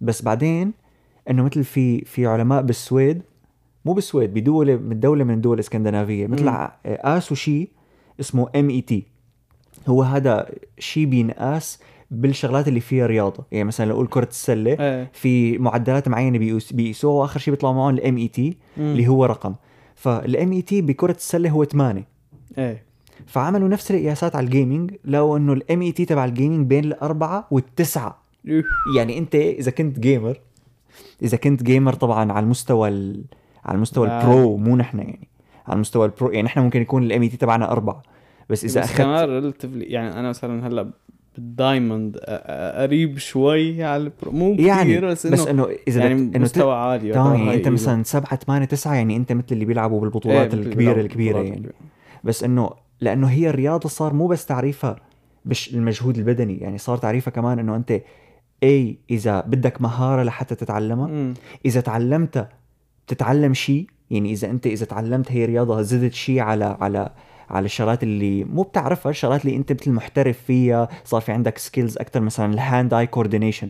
[0.02, 0.74] بس بعدين
[1.30, 3.22] إنه مثل في في علماء بالسويد
[3.86, 6.50] مو بالسويد بدولة من دولة من الدول الإسكندنافية مثل
[7.04, 7.70] قاسوا شيء
[8.20, 9.04] اسمه MET
[9.88, 10.50] هو هذا
[10.80, 11.80] شيء بينقاس
[12.12, 13.44] بالشغلات اللي فيها رياضة.
[13.52, 15.10] يعني مثلا لو نقول كرة السلة إيه.
[15.14, 18.58] في معدلات معينة بيقيس- بيقيسوها وآخر شيء بيطلع معهم ال MET.
[18.78, 19.56] اللي هو رقم.
[19.96, 22.08] فال MET بكرة السلة هو 8
[22.58, 22.84] إيه.
[23.26, 27.48] فعملوا نفس القياسات على ال gaming لو إنه ال MET تبع ال gaming بين الأربعة
[27.52, 28.24] والتسعة.
[28.98, 30.40] يعني أنت إذا كنت gamer
[31.22, 33.24] إذا كنت gamer طبعا على المستوى ال...
[33.66, 34.22] على المستوى لا.
[34.22, 35.28] ال pro مو نحن يعني.
[35.68, 38.04] على المستوى ال pro يعني نحن ممكن يكون ال MET تبعنا أربعة
[38.50, 40.92] بس إذا بس أخذت كمان relatively يعني أنا مثلا هلأ
[41.36, 42.18] بال Diamond
[42.78, 46.40] قريب شوي على ال pro مو كثير يعني بس انه بس إنه إذا يعني إنه
[46.40, 47.68] مستوى عالي يعني أنت.
[47.68, 51.74] مثلا سبعة ثمانية تسعة يعني أنت مثل اللي بيلعبوا بالبطولات بيلعبوا الكبيرة بالبطولات يعني الكبيرة.
[52.24, 52.70] بس إنه
[53.02, 54.96] لأنه هي الرياضة صار مو بس تعريفها
[55.46, 58.02] بش المجهود البدني يعني صار تعريفها كمان إنه أنت
[58.64, 61.34] اي إذا بدك مهارة لحتى تتعلمها مم.
[61.66, 62.50] إذا تعلمتها
[63.08, 67.10] تتعلم شيء يعني إذا أنت إذا تعلمت هي رياضه زدت شيء على على
[67.50, 71.98] على الشغلات اللي مو بتعرفها الشغلات اللي أنت مثل محترف فيها صار في عندك skills
[71.98, 73.70] أكثر مثلا ال hand-eye coordination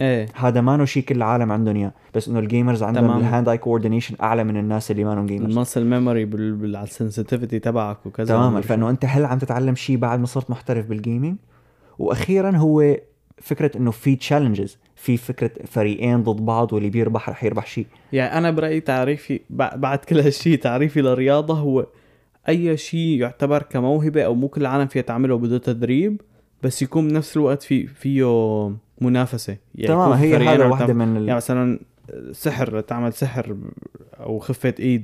[0.00, 0.26] إيه.
[0.34, 3.18] هذا ما شيء كل العالم عندهم اياه بس إنه ال gamers عندهم تمام.
[3.18, 6.22] ال hand-eye coordination أعلى من الناس اللي ما لهم gamers ال muscle memory.
[6.76, 8.26] على ال sensitivity تبعك وكذا.
[8.26, 8.60] تماما.
[8.60, 11.36] فإنه أنت هل عم تتعلم شيء بعد ما صرت محترف بال gaming
[11.98, 12.96] وأخيرا هو
[13.38, 17.86] فكرة إنه في challenges في فكرة فريقين ضد بعض واللي بيربح رح يربح شيء.
[18.12, 21.86] يعني أنا برأيي تعريفي بع- بعد كل هالشيء تعريفي للرياضة هو
[22.48, 26.20] أي شيء يعتبر كموهبة أو مو كل العالم فيها تعمله بده تدريب
[26.62, 29.56] بس يكون بنفس الوقت في فيه منافسة.
[29.74, 31.22] يعني تمام هي هذا واحدة من ال...
[31.22, 31.80] يعني مثلا
[32.32, 33.56] سحر تعمل سحر
[34.20, 35.02] أو خفة إيد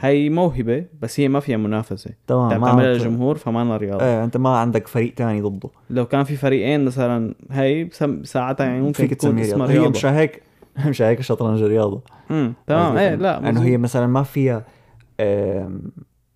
[0.00, 2.10] هي موهبة بس هي ما فيها منافسة.
[2.26, 4.04] تمام بتعملها للجمهور فما لها رياضة.
[4.04, 5.70] إيه أنت ما عندك فريق تاني ضده.
[5.90, 7.88] لو كان في فريقين مثلا هي
[8.22, 9.86] ساعتها يعني ممكن فيك تكون اسمها رياضة.
[9.86, 10.42] هي مشان هيك
[10.86, 12.02] مشان هيك الشطرنج رياضة.
[12.30, 12.96] امم تمام.
[12.96, 13.14] إيه.
[13.14, 13.66] لا إنه مزبوط.
[13.66, 14.64] هي مثلا ما فيها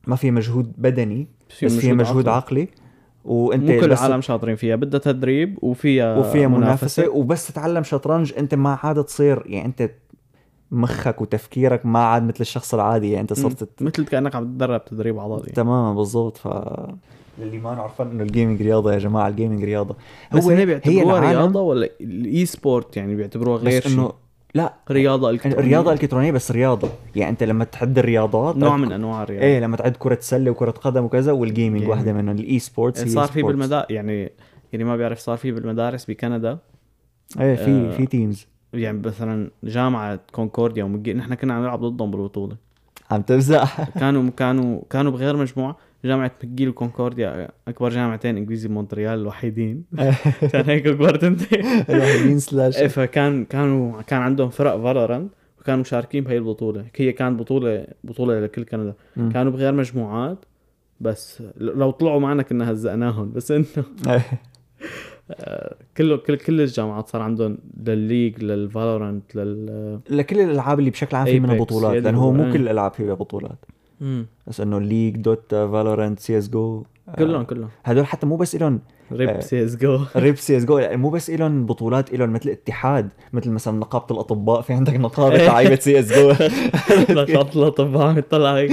[0.07, 1.29] ما فيها مجهود بدني
[1.63, 2.61] بس فيها مجهود عقلي.
[2.61, 2.69] عقلي.
[3.25, 4.77] وأنت مو كل العالم شاطرين فيها.
[4.77, 7.09] بدها تدريب وفيها وفيها منافسة.
[7.09, 9.91] وبس تتعلم شطرنج أنت ما عاد تصير يعني أنت
[10.73, 14.85] مخك وتفكيرك ما عاد مثل الشخص العادي يعني انت صرت ت- مثل كأنك عم تتدرب
[14.85, 15.53] تدريب عضلي.
[15.53, 16.37] تماما بالضبط.
[16.37, 16.49] ف
[17.39, 19.97] للي ما عرفان إنه ال gaming رياضة يا جماعة ال gaming رياضة.
[20.35, 24.15] بس هي بيعتبروها العالم- رياضة ولا ال e-sport يعني بيعتبروها غير بس إنه شيء
[24.55, 25.59] لا رياضة إلكترونية.
[25.59, 26.89] الرياضه إلكترونية بس رياضة.
[27.17, 29.45] يعني أنت لما تعد الرياضات نوع من أنواع الرياضة.
[29.47, 31.89] إيه لما تعد كرة سلة وكرة قدم وكذا وال gaming.
[31.89, 33.43] واحدة منهم ال e-sports هي صار في.
[33.43, 34.33] بالمدارس يعني
[34.73, 36.59] يعني ما بيعرف صار في بالمدارس بكندا.
[37.41, 37.97] إيه في آه.
[37.97, 42.57] في teams يعني مثلا جامعة كونكورديا ومجي نحن كنا عم نلعب ضدهم بالبطولة.
[43.11, 43.85] عم تمزح.
[44.01, 45.77] كانوا كانوا كانوا بغير مجموعة.
[46.05, 49.85] جامعة McGill وكونكورديا أكبر جامعتين إنجليزي بمونتريال الوحيدين.
[50.43, 51.53] عشان هيك كبرت أنت
[51.91, 56.85] الوحيدين slash إيه فكان كانوا كان عندهم فرق Valorant وكانوا مشاركين بهي البطولة.
[56.97, 58.95] هي كانت بطولة بطولة لكل كندا.
[59.17, 60.39] كانوا بغير مجموعات
[61.01, 63.67] بس لو طلعوا معنا كنا هزقناهم بس إنه
[65.97, 71.17] كله كل كل الجامعات صار عندهم للل League لل Valorant لل لكل الألعاب اللي بشكل
[71.17, 72.53] عام في منها بطولات لأنه هو مو.
[72.53, 73.65] كل الألعاب فيها بطولات.
[74.47, 76.85] بس إنه League Dota Valorant CS:GO
[77.19, 77.69] كلهم كلهم.
[77.85, 78.81] هدول حتى مو بس إلهم
[79.13, 79.15] آه.
[79.17, 80.01] ريب سي إس جو.
[80.17, 84.61] ريب سي إس جو مو بس إلهم بطولات إلهم مثل اتحاد مثل مثلا نقابة الأطباء
[84.61, 86.33] في عندك نقابة لعيبة سي إس جو.
[87.23, 88.71] نشاط الأطباء عم يطلع هيك.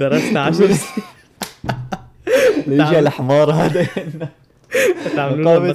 [0.00, 1.06] درسنا عشر سنين.
[2.80, 3.86] يجي الحمار هذا.
[5.16, 5.72] تعملوا لنا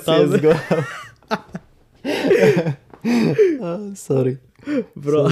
[3.94, 4.38] sorry
[4.96, 5.30] bro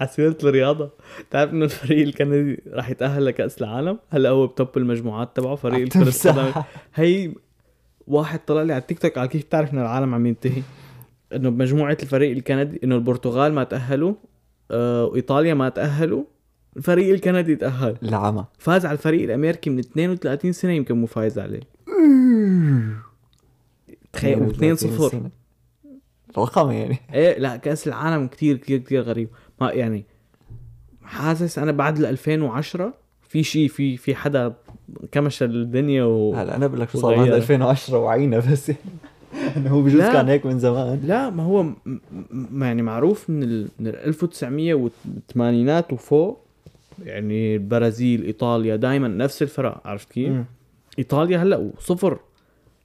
[0.00, 0.90] على سيرة الرياضة
[1.30, 5.80] تعرف إنه الفريق الكندي راح يتأهل لكأس العالم هلا هو ب top المجموعات تبعه فريق
[5.80, 6.62] الكرة القدم
[6.94, 7.32] هي
[8.06, 10.62] واحد طلع لي على التيك توك على كيف تعرف ان العالم عم ينتهي؟
[11.32, 14.14] إنه بمجموعة الفريق الكندي إنه البرتغال ما تأهلوا
[14.70, 16.24] آه وإيطاليا ما تأهلوا
[16.76, 17.96] الفريق الكندي تأهل.
[18.02, 18.44] العمى.
[18.58, 21.60] فاز على الفريق الأمريكي من 32 سنة يمكن مو فايز عليه.
[24.12, 26.98] تخيل 2-0 رقم يعني.
[27.14, 29.28] إيه لا كأس العالم كتير كتير كتير غريب.
[29.60, 30.04] ما يعني
[31.02, 32.94] حاسس أنا بعد ال 2010
[33.28, 34.54] في شيء في في حدا
[35.12, 36.34] كمش الدنيا و...
[36.34, 37.36] هلا أنا بقول لك شو صار بعد وغيرها.
[37.36, 38.72] 2010 وعينا بس.
[39.56, 40.00] انه هو بجوز.
[40.00, 41.00] كان هيك من زمان.
[41.04, 41.76] لا ما هو م...
[42.30, 42.62] م...
[42.62, 43.68] يعني معروف من ال...
[43.78, 46.46] من ال 1980 وفوق.
[47.04, 50.32] يعني البرازيل إيطاليا دائما نفس الفرق عرفت كيف؟
[50.98, 52.18] إيطاليا هلأ صفر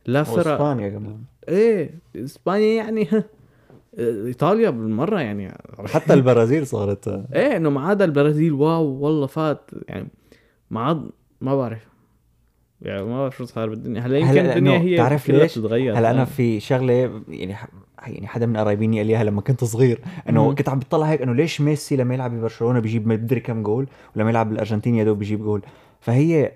[0.06, 0.38] لا فرق.
[0.62, 1.18] واسبانيا كمان.
[1.50, 3.08] إيه إسبانيا يعني
[4.00, 5.58] إيطاليا بالمرة يعني.
[5.86, 7.08] حتى البرازيل صارت.
[7.08, 9.72] إيه إنه ما عدا البرازيل واو والله فات.
[9.88, 10.08] يعني
[10.72, 11.10] ما عاد
[11.42, 11.88] ما بعرف.
[12.82, 14.02] يعني ما بعرف شو صار بالدنيا.
[14.02, 17.68] هلأ يمكن هلأ الدنيا هي تعرف ليش؟ بتتغير هلأ أنا في شغلة يعني ح-
[18.08, 20.56] يعني حدا من قرايبيني قال لي اياها لما كنت صغير إنه.
[20.56, 23.88] كنت عم بتطلع هيك إنه ليش ميسي لما يلعب ببرشلونة بيجيب ما بدري كم جول
[24.16, 25.62] ولما يلعب بالأرجنتين يا دوب بيجيب جول.
[26.00, 26.52] فهي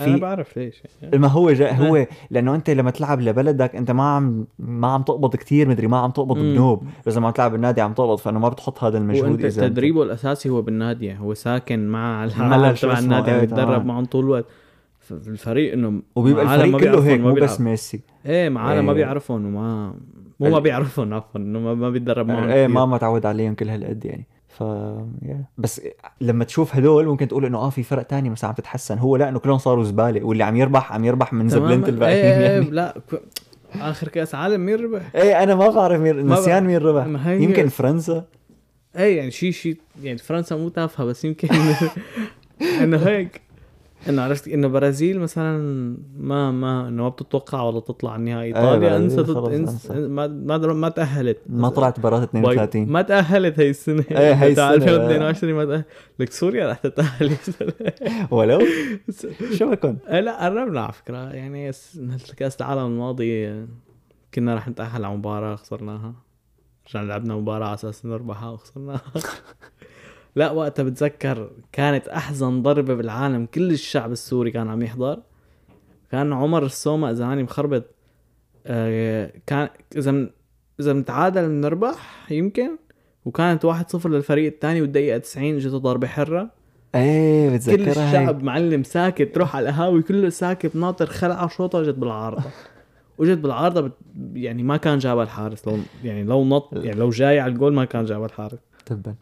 [0.00, 1.18] أنا بعرف ليش يعني.
[1.18, 5.36] ما هو جا هو لأنه أنت لما تلعب لبلدك أنت ما عم ما عم تقبض
[5.36, 6.38] كتير مدري ما عم تقبض.
[6.38, 10.02] بنوب بس لما تلعب بالنادي عم تقبض فانه ما بتحط هذا المجهود وأنت إذا تدريبه
[10.02, 13.86] الأساسي هو بالنادي يعني هو ساكن مع العالم تبع النادي عم إيه، يتدرب.
[13.86, 14.44] معهم طول الوقت
[15.10, 17.60] الفريق إنه وبيبقى الفريق كله هيك مو بس.
[17.60, 18.96] ميسي إيه مع عالم ما إيه.
[18.96, 19.94] بيعرفون وما
[20.40, 22.66] مو ما بيعرفون عفوا إنه ما, بيتدرب معهم إيه.
[22.66, 24.26] ما متعود عليهم كل هالقد يعني
[24.60, 24.64] ف.
[25.58, 25.80] بس
[26.20, 29.28] لما تشوف هدول ممكن تقول إنه آه في فرق تاني مثلا عم تتحسن هو لا
[29.28, 31.48] إنه كلهم صاروا زبالة واللي عم يربح عم يربح من.
[31.48, 33.22] زبلنت الباقيين إيه إيه يعني لا ك-
[33.80, 36.66] آخر كأس عالم مين ربح؟ إيه أنا ما بعرف مين نسيان بعرف.
[36.66, 38.24] مين ربح يمكن فرنسا
[38.96, 41.48] إيه يعني شيء شيء يعني فرنسا مو تافهة بس يمكن
[42.82, 43.40] إنه هيك
[44.08, 45.58] انه عرفت انه برازيل مثلا
[46.18, 48.42] ما ما إنه ما بتتوقع ولا تطلع النهائي.
[48.42, 49.92] إيه، إيطاليا أنسى أنسى.
[50.08, 51.38] ما ما ما تأهلت.
[51.46, 54.04] ما طلعت باي- 32 ما تأهلت هي السنة.
[54.10, 54.84] إيه، هي بتاع السنة.
[54.96, 55.86] 2022 ما تاهلت
[56.18, 57.30] لك سوريا رح تتأهل.
[58.30, 58.60] ولو؟
[59.58, 61.16] شو بكون؟ إيه، لا قربنا على فكرة.
[61.32, 61.70] يعني
[62.36, 63.64] كأس العالم الماضي
[64.34, 66.14] كنا رح نتأهل على مباراة خسرناها.
[66.90, 69.00] رجعنا لعبنا مباراة على أساس نربحها وخسرناها.
[70.36, 75.22] لا وقتها بتذكر كانت أحزن ضربة بالعالم كل الشعب السوري كان عم يحضر.
[76.10, 77.84] كان عمر السومة إذا ماني مخربط
[78.66, 80.30] آه، كان إذا من
[80.80, 82.70] إذا بنتعادل بنربح يمكن
[83.24, 86.50] وكانت 1-0 للفريق الثاني والدقيقة 90 إجت ضربه حره
[86.94, 88.18] إيه كل بتذكرها هي.
[88.20, 92.42] الشعب معلم ساكت تروح على القهاوي كله ساكت ناطر خلعة شوطة جت بالعارضة.
[93.18, 93.92] وجت بالعارضة بت...
[94.34, 97.84] يعني ما كان جابها الحارس لو يعني لو نط يعني لو جاي على الجول ما
[97.84, 98.58] كان جابها الحارس.
[98.86, 99.14] تبا.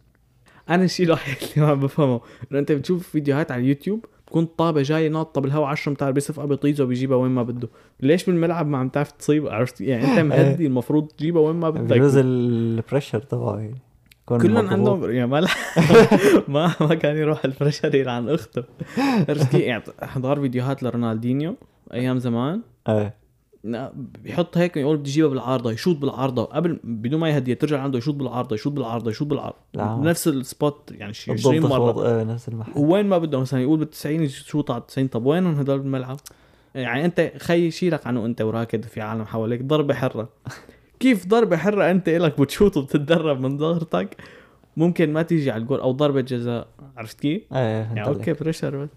[0.70, 2.20] أنا الشيء الوحيد اللي ما بفهمه.
[2.52, 6.84] إنه أنت بتشوف فيديوهات على اليوتيوب بتكون طابة جاية ناطه بالهواء 10 امتار بيصفقها بطيزه
[6.84, 7.68] بيجيبها وين ما بده.
[8.00, 12.18] ليش بالملعب ما عم تعرف تصيب؟ عرفت؟ يعني أنت مهدي المفروض تجيبها وين ما بجوز
[12.18, 13.56] بدك ال pressure تبعه.
[13.58, 13.78] يعني
[14.26, 14.68] كلهم.
[14.68, 15.40] عندهم يعني ما
[16.48, 18.64] ما ما كان يروح ال pressure يلعن أخته.
[18.98, 21.56] عرفت؟ يعني حضار فيديوهات لرونالدينيو
[21.92, 22.60] أيام زمان.
[22.88, 23.14] إيه.
[24.22, 28.14] بيحط هيك يقول بدي اجيبها بالعارضة يشوط بالعارضة قبل بدون ما يهدي ترجع عنده يشوط
[28.14, 29.96] بالعارضة يشوط بالعارضة يشوط بالعارضة لا.
[29.96, 33.78] بنفس السبوت يعني شي 20 بالضبط مرة إيه نفس المحل وين ما بده مثلا يقول
[33.78, 36.16] بال 90 يشوط على 90 طب وينهم هدول بالملعب؟
[36.74, 40.28] يعني أنت خي شيلك عنه أنت وراكد في عالم حواليك ضربة حرة
[41.00, 44.16] كيف ضربة حرة أنت إلك بتشوط وبتتدرب من ظهرتك
[44.76, 48.32] ممكن ما تيجي على الجول أو ضربة جزاء عرفت كيف؟ إيه يعني okay.
[48.32, 48.88] pressure بس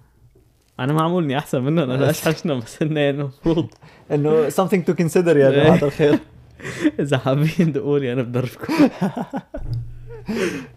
[0.83, 3.67] أنا معمولني أحسن منهم أنا اشحشنا بس إنه المفروض.
[4.11, 5.63] إنه something to consider يا إيه.
[5.63, 6.19] جماعة الخير.
[6.99, 8.73] إذا حابين تقولي أنا بدربكم.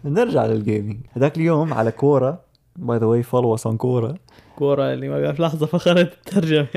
[0.05, 2.41] نرجع لل gaming هذاك اليوم على Quora.
[2.75, 4.15] by the way follow on Quora.
[4.55, 6.67] Quora اللي ما بيعرف لحظة فخرت الترجمة.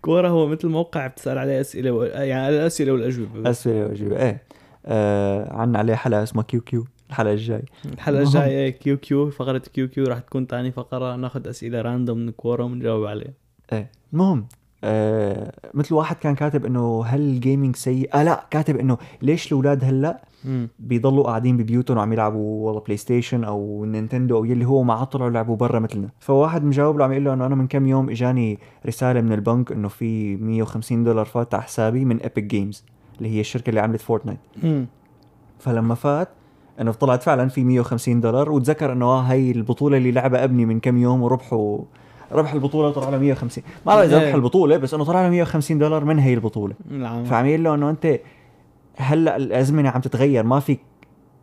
[0.00, 2.02] Quora هو مثل موقع بتسأل عليه أسئلة و...
[2.04, 3.40] يعني الأسئلة والأجوبة.
[3.40, 4.42] بس أسئلة واجوبه إيه.
[4.86, 10.46] آه عنا عليه حلقة اسمها QQ الحلقة الجاي الحلقة الجاية QQ فقرة QQ راح تكون
[10.46, 13.32] تاني فقرة ناخذ أسئلة random من Quora ونجاوب عليها.
[13.72, 13.90] إيه.
[14.12, 14.46] المهم
[14.84, 19.46] آه مثل واحد كان كاتب إنه هل ال gaming سيء؟ آه لا كاتب إنه ليش
[19.46, 20.24] الأولاد هلأ
[20.78, 25.30] بيضلوا قاعدين ببيوتهم وعم يلعبوا والله PlayStation أو Nintendo أو يلي هو ما عاد طلعوا
[25.30, 26.08] لعبوا برا مثلنا.
[26.20, 29.72] فواحد مجاوب له عم يقول له إنه أنا من كم يوم إجاني رسالة من البنك
[29.72, 32.84] إنه في 150 دولار فات على حسابي من Epic Games
[33.18, 34.86] اللي هي الشركة اللي عملت فورتنايت مم.
[35.58, 36.28] فلما فات
[36.80, 40.80] إنه طلعت فعلا في 150 دولار وتذكر إنه آه هي البطولة اللي لعبها أبني من
[40.80, 41.78] كم يوم وربحوا
[42.32, 44.26] ربح البطولة وطلع له 150 ما بعرف إذا إيه.
[44.26, 46.74] ربح البطولة بس إنه طلع له 150 دولار من هي البطولة.
[46.90, 47.24] نعم.
[47.24, 48.18] فعم يقول له إنه أنت
[48.96, 50.80] هلأ الأزمنة عم تتغير ما فيك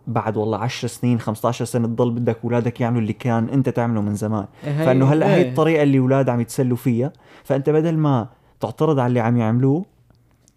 [0.08, 4.16] بعد والله 10 سنين 15 سنة تضل بدك أولادك يعملوا اللي كان أنت تعمله من
[4.16, 4.46] زمان.
[4.64, 5.50] هي- فإنه هلأ هي إيه.
[5.50, 7.14] الطريقة اللي أولاد عم يتسلوا فيها.
[7.44, 8.28] فأنت بدل ما
[8.60, 9.86] تعترض على اللي عم يعملوه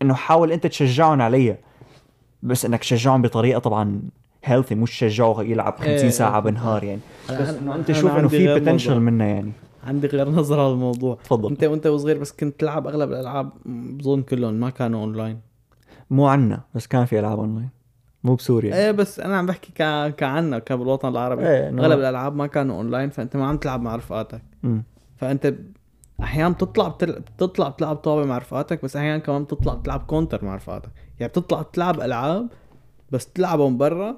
[0.03, 1.57] إنه حاول أنت تشجعهم عليها.
[2.43, 4.03] بس إنك تشجعهم بطريقة طبعا
[4.45, 6.09] healthy مش تشجعه يلعب 50 إيه.
[6.09, 7.01] ساعة بالنهار يعني.
[7.31, 9.01] بس إنه أنت شوف إنه عندي في غير potential نظرة.
[9.01, 9.53] منه يعني.
[9.85, 11.19] عندي غير نظرة على الموضوع.
[11.25, 11.51] تفضل.
[11.51, 15.41] انت وانت وصغير بس كنت تلعب أغلب الألعاب بظن كلهم ما كانوا اونلاين
[16.11, 17.69] مو عنا بس كان في ألعاب اونلاين
[18.25, 18.75] مو بسوريا.
[18.75, 20.15] إيه بس أنا عم بحكي ك...
[20.15, 21.49] كعنا كبالوطن العربي.
[21.49, 24.43] إيه أغلب الألعاب ما كانوا اونلاين فأنت ما عم تلعب مع رفقاتك.
[24.63, 24.85] مم.
[25.17, 25.55] فأنت
[26.23, 27.13] أحيانا بتطلع بتل...
[27.13, 30.91] بتطلع بتلعب طابة مع رفقاتك بس أحيانا كمان بتطلع بتلعب Counter مع رفقاتك.
[31.21, 32.49] يعني بتطلع بتلعب ألعاب
[33.11, 34.17] بس تلعبهم برا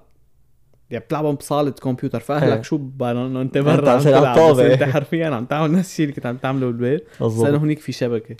[0.94, 2.24] يعني بتلعبهم بصالة كمبيوتر إيه.
[2.24, 4.58] فاهلك شو ببالهم انه إنت برا عم تلعب بس.
[4.58, 7.92] أنت حرفيا عم تعمل نفس الشيء اللي كنت عم تعمله بالبيت بس لأنه هنيك في
[7.92, 8.36] شبكة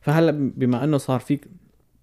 [0.00, 1.48] فهلأ بما إنه صار فيك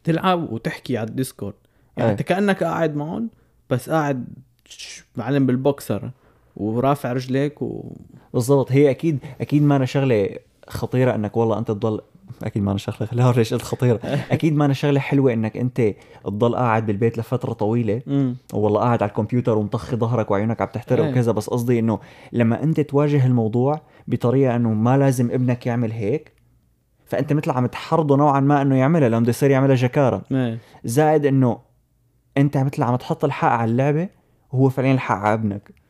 [0.03, 1.53] تلعب وتحكي على ال Discord
[1.97, 2.11] يعني إيه.
[2.11, 3.29] أنت كأنك قاعد معهم
[3.69, 4.25] بس قاعد
[5.15, 6.11] معلم بالبوكسر
[6.55, 7.95] ورافع رجليك و
[8.33, 10.29] بالضبط هي أكيد أكيد ما أنا شغلة
[10.67, 12.01] خطيرة إنك والله أنت تضل
[12.43, 13.99] أكيد ما أنا شغله خليها ليش قلت خطيرة.
[14.31, 15.81] أكيد ما أنا شغلة حلوة إنك أنت
[16.23, 18.01] تضل قاعد بالبيت لفترة طويلة.
[18.53, 21.11] والله قاعد على الكمبيوتر ومطخي ظهرك وعيونك عم تحترق إيه.
[21.11, 21.99] وكذا بس قصدي إنه
[22.31, 26.31] لما أنت تواجه الموضوع بطريقة إنه ما لازم ابنك يعمل هيك
[27.05, 30.21] فأنت مثل عم تحرضه نوعا ما إنه يعملها لأنه بده يصير يعملها جكارة.
[30.31, 30.57] إيه.
[30.83, 31.59] زائد إنه
[32.37, 34.09] أنت مثل عم تحط الحق على اللعبة
[34.51, 35.80] وهو فعليا الحق على ابنك.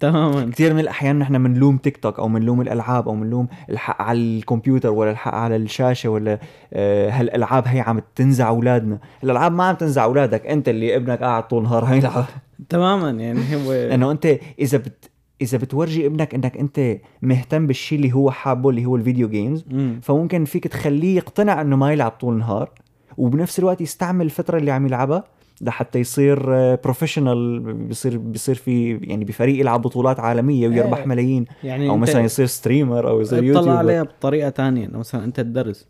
[0.00, 0.50] تماما.
[0.50, 4.90] كثير من الأحيان نحن بنلوم تيك توك أو بنلوم الألعاب أو بنلوم الحق على الكمبيوتر
[4.90, 6.38] ولا الحق على الشاشة ولا
[6.72, 8.98] آه، هالألعاب هي عم تنزع أولادنا.
[9.24, 12.24] الألعاب ما عم تنزع أولادك أنت اللي ابنك قاعد طول النهار عم يلعب
[12.68, 15.10] تماما يعني هو لأنه أنت إذا بت
[15.42, 20.00] إذا بتورجي ابنك إنك أنت مهتم بالشيء اللي هو حابه اللي هو الفيديو جيمز مم.
[20.02, 22.70] فممكن فيك تخليه يقتنع إنه ما يلعب طول النهار
[23.16, 25.24] وبنفس الوقت يستعمل الفترة اللي عم يلعبها
[25.60, 26.40] لحتى يصير
[26.74, 31.06] professional بيصير بيصير في يعني بفريق يلعب بطولات عالمية ويربح إيه.
[31.06, 31.46] ملايين.
[31.64, 34.86] يعني أو مثلا يصير streamer أو يصير YouTuber عليها بطريقة تانية.
[34.86, 35.86] انه مثلا أنت الدرس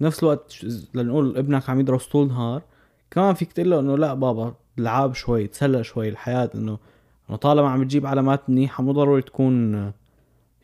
[0.00, 2.62] نفس الوقت لنقول ابنك عم يدرس طول النهار
[3.10, 6.78] كمان فيك تقول له إنه لا بابا العاب شوي تسلى شوي الحياة إنه
[7.30, 9.94] إنه طالما عم بتجيب علامات منيحة مو ضروري تكون آه،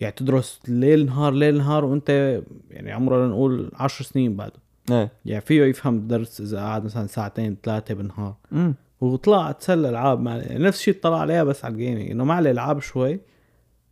[0.01, 2.41] يعني تدرس ليل نهار ليل نهار وأنت
[2.71, 4.66] يعني عمره لنقول عشر سنين بعده.
[4.91, 10.21] إيه يعني فيه يفهم الدرس إذا قعد مثلا ساعتين ثلاثة بالنهار امم وطلع تسلى ألعاب
[10.21, 13.21] مع نفس الشيء طلع عليها بس على الجيمنج إنه مع الألعاب شوي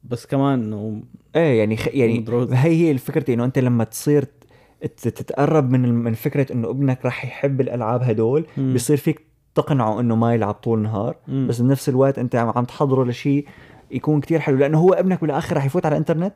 [0.04, 1.02] بس كمان إنه
[1.36, 1.88] إيه يعني خ...
[1.88, 2.50] يعني مدروس.
[2.50, 4.24] هي هي الفكرة إنه أنت لما تصير
[4.96, 8.72] تتقرب من من فكرة إنه ابنك راح يحب الألعاب هدول مم.
[8.72, 9.20] بيصير فيك
[9.54, 11.46] تقنعه إنه ما يلعب طول النهار مم.
[11.46, 13.46] بس بنفس الوقت أنت عم عم تحضره لشيء
[13.90, 16.34] يكون كتير حلو لأنه هو ابنك بالآخر راح يفوت على الإنترنت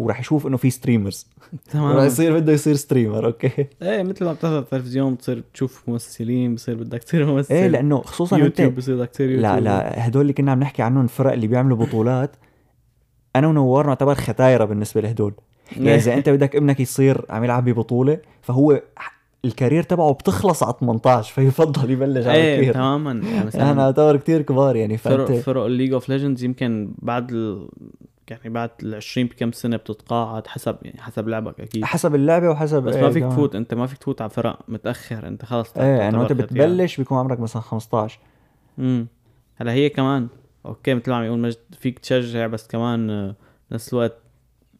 [0.00, 3.66] وراح يشوف إنه في streamers راح تمام يصير بده يصير streamer okay.
[3.82, 7.54] إيه مثل ما بتحضر التلفزيون بتصير تشوف ممثلين بصير بدك تصير ممثل.
[7.54, 9.54] إيه لأنه خصوصا يوتيوب بصير بدك تصير يوتيوب.
[9.54, 12.36] لا لا هدول اللي كنا عم نحكي عنهم الفرق اللي بيعملوا بطولات
[13.36, 15.34] أنا ونوار نعتبر ختايرة بالنسبة لهدول.
[15.76, 18.82] يعني إذا أنت بدك ابنك يصير عم يلعب ببطولة فهو
[19.44, 23.10] ال career تبعه بتخلص على 18 فيفضل يبلش على إيه كثير تماما.
[23.12, 26.92] يعني أنا مثلا اعتبر كثير كبار يعني فرق فانت فرق الـ League of Legends يمكن
[26.98, 27.68] بعد ال...
[28.30, 31.84] يعني بعد ال 20 بكم سنة بتتقاعد حسب يعني حسب لعبك أكيد.
[31.84, 33.32] حسب اللعبة وحسب بس إيه ما فيك كمان.
[33.34, 36.32] تفوت أنت ما فيك تفوت على فرق متأخر أنت خلص إيه انه أنت.
[36.32, 38.18] بتبلش بيكون عمرك مثلا 15
[38.78, 39.06] امم
[39.56, 40.28] هلا هي كمان
[40.66, 43.34] أوكي مثل ما عم يقول مجد فيك تشجع بس كمان آه،
[43.72, 44.16] نفس الوقت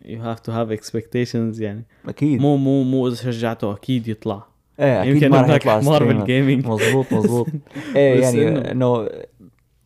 [0.05, 2.41] you have to have expectations يعني أكيد.
[2.41, 4.47] مو مو مو إذا شجعته أكيد يطلع.
[4.81, 7.47] إيه أكيد يمكن ما رح يطلع حمار streamer بال gaming مزبوط مزبوط
[7.97, 9.09] إيه يعني إنه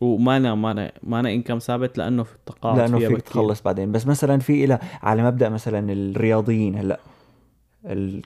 [0.00, 3.32] ومانا مانا مانا انكم ثابت لأنه في التقاعد لأنه فيها فيك بكتير.
[3.32, 7.00] تخلص بعدين بس مثلا في إلى على مبدأ مثلا الرياضيين هلأ.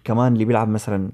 [0.05, 1.11] كمان اللي بيلعب مثلا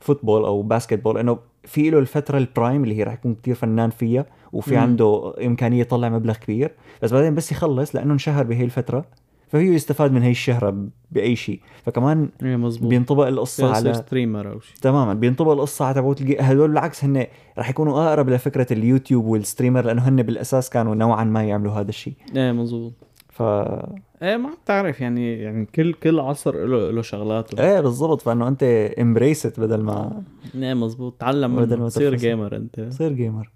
[0.00, 4.26] فوتبول أو باسكتبول إنه في له الفترة البرايم اللي هي راح يكون كتير فنان فيها
[4.52, 4.76] وفي.
[4.76, 6.70] عنده إمكانية يطلع مبلغ كبير
[7.02, 9.04] بس بعدين بس يخلص لأنه انشهر بهي الفترة
[9.52, 11.60] فهو يستفاد من هي الشهرة بأي شيء.
[11.82, 14.76] فكمان مزبوط بينطبق القصة على ستريمر أو شيء.
[14.82, 16.22] تماما بينطبق القصة على تبعوت.
[16.22, 17.26] هدول بالعكس هن
[17.58, 21.88] راح يكونوا أقرب لفكرة اليوتيوب وال streamer لأنه هن بالأساس كانوا نوعا ما يعملوا هذا
[21.88, 22.12] الشيء.
[22.36, 22.92] إيه مزبوط
[23.28, 27.62] ف إيه ما بتعرف يعني يعني كل كل عصر له له شغلاته.
[27.62, 28.22] إيه بالضبط.
[28.22, 28.62] فإنه أنت
[28.98, 30.22] embrace it بدل ما
[30.54, 32.14] إيه مزبوط تعلم بدل ما تصير.
[32.14, 32.80] gamer أنت.
[32.80, 33.50] تصير gamer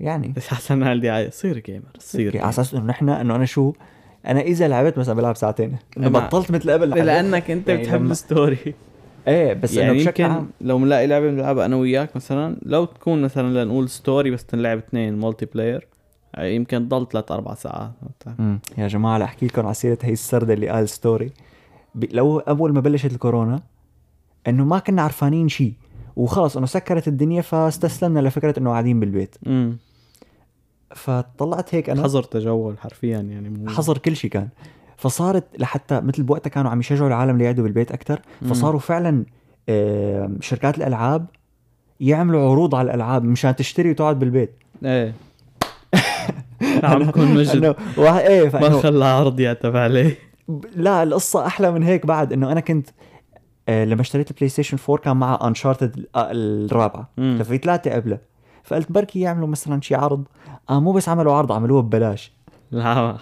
[0.00, 0.28] يعني.
[0.36, 1.32] بس حسن عايز.
[1.32, 3.72] صير جيمر صير على أساس إنه نحن إنه أنا شو
[4.26, 5.76] أنا إذا لعبت مثلا بلعب ساعتين.
[5.96, 8.74] إنه بطلت مثل قبل لأنك أنت يعني بتحب لما- ال story
[9.28, 10.50] إيه بس إنه يعني بشكل يمكن عام.
[10.60, 15.16] لو بنلاقي لعبة بنلعبها أنا وياك مثلا لو تكون مثلا لنقول story بس تنلعب اثنين
[15.20, 15.86] multiplayer
[16.38, 17.92] يمكن تضل ثلاث أربع ساعات.
[18.38, 18.58] مم.
[18.78, 21.30] يا جماعة لاحكي لكم على سيره هي السردة اللي قال story.
[22.12, 23.60] لو اول ما بلشت الكورونا
[24.48, 25.72] إنه ما كنا عرفانين شيء
[26.16, 29.34] وخلص إنه سكرت الدنيا فاستسلمنا لفكرة إنه قاعدين بالبيت.
[29.46, 29.76] امم
[30.94, 32.02] فطلعت هيك أنا.
[32.02, 34.48] حظر تجول حرفيا يعني مو حظر كل شيء كان.
[34.96, 38.48] فصارت لحتى مثل بوقتها كانوا عم يشجعوا العالم ليقعدوا بالبيت أكثر مم.
[38.48, 39.24] فصاروا فعلا
[39.68, 41.26] آه، شركات الألعاب
[42.00, 44.54] يعملوا عروض على الألعاب مشان تشتري وتقعد بالبيت.
[44.84, 45.14] إيه.
[46.82, 50.18] عم كون مجد إيه ما خلى عرض يعتب عليه.
[50.76, 52.88] لا القصة أحلى من هيك بعد إنه أنا كنت
[53.68, 57.10] آه، لما اشتريت ال PlayStation 4 كان معها Uncharted الرابعة.
[57.16, 57.38] مم.
[57.42, 58.20] ففي ثلاثة قبلها
[58.70, 60.24] فقلت بركي يعملوا مثلا شي عرض.
[60.70, 62.32] آه مو بس عملوا عرض عملوه ببلاش.
[62.70, 63.16] لا.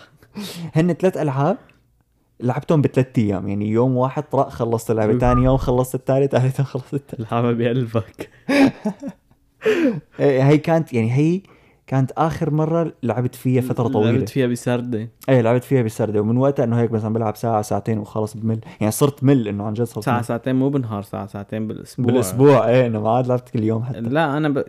[0.75, 1.57] هن ثلاث ألعاب
[2.41, 3.49] لعبتهم بثلاث أيام.
[3.49, 5.19] يعني يوم واحد طرق خلصت اللعبة.
[5.19, 7.21] ثاني يوم خلصت الثالث ثالث يوم خلصت الثالث.
[7.21, 8.31] الحما بقلبك
[10.21, 11.41] إيه، هي كانت يعني هي
[11.87, 14.13] كانت آخر مرة لعبت فيها فترة طويلة.
[14.13, 15.09] لعبت فيها بسردة.
[15.29, 16.21] إيه لعبت فيها بسردة.
[16.21, 18.61] ومن وقتها إنه هيك مثلا بلعب ساعة ساعتين وخلص بمل.
[18.81, 20.25] يعني صرت مل إنه عن جد صرت ساعة مل.
[20.25, 22.07] ساعتين مو بالنهار ساعة ساعتين بالأسبوع.
[22.07, 22.69] بالأسبوع.
[22.69, 24.01] إيه إنه ما عاد لعبت كل يوم حتى.
[24.01, 24.65] لا أنا ب...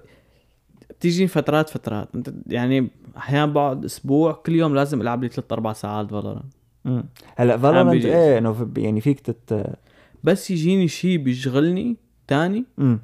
[0.99, 2.09] بتيجي فترات فترات.
[2.15, 6.53] انت يعني أحيانا بقعد أسبوع كل يوم لازم ألعب لي ثلاث أربع ساعات فالورانت.
[6.85, 7.03] مم.
[7.35, 9.65] هلا فالورنت إيه إنه يعني فيك تت
[10.23, 12.99] بس يجيني شيء بيشغلني تاني مم.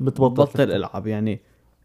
[0.00, 1.06] بتبطل بطل ألعب.
[1.06, 1.40] يعني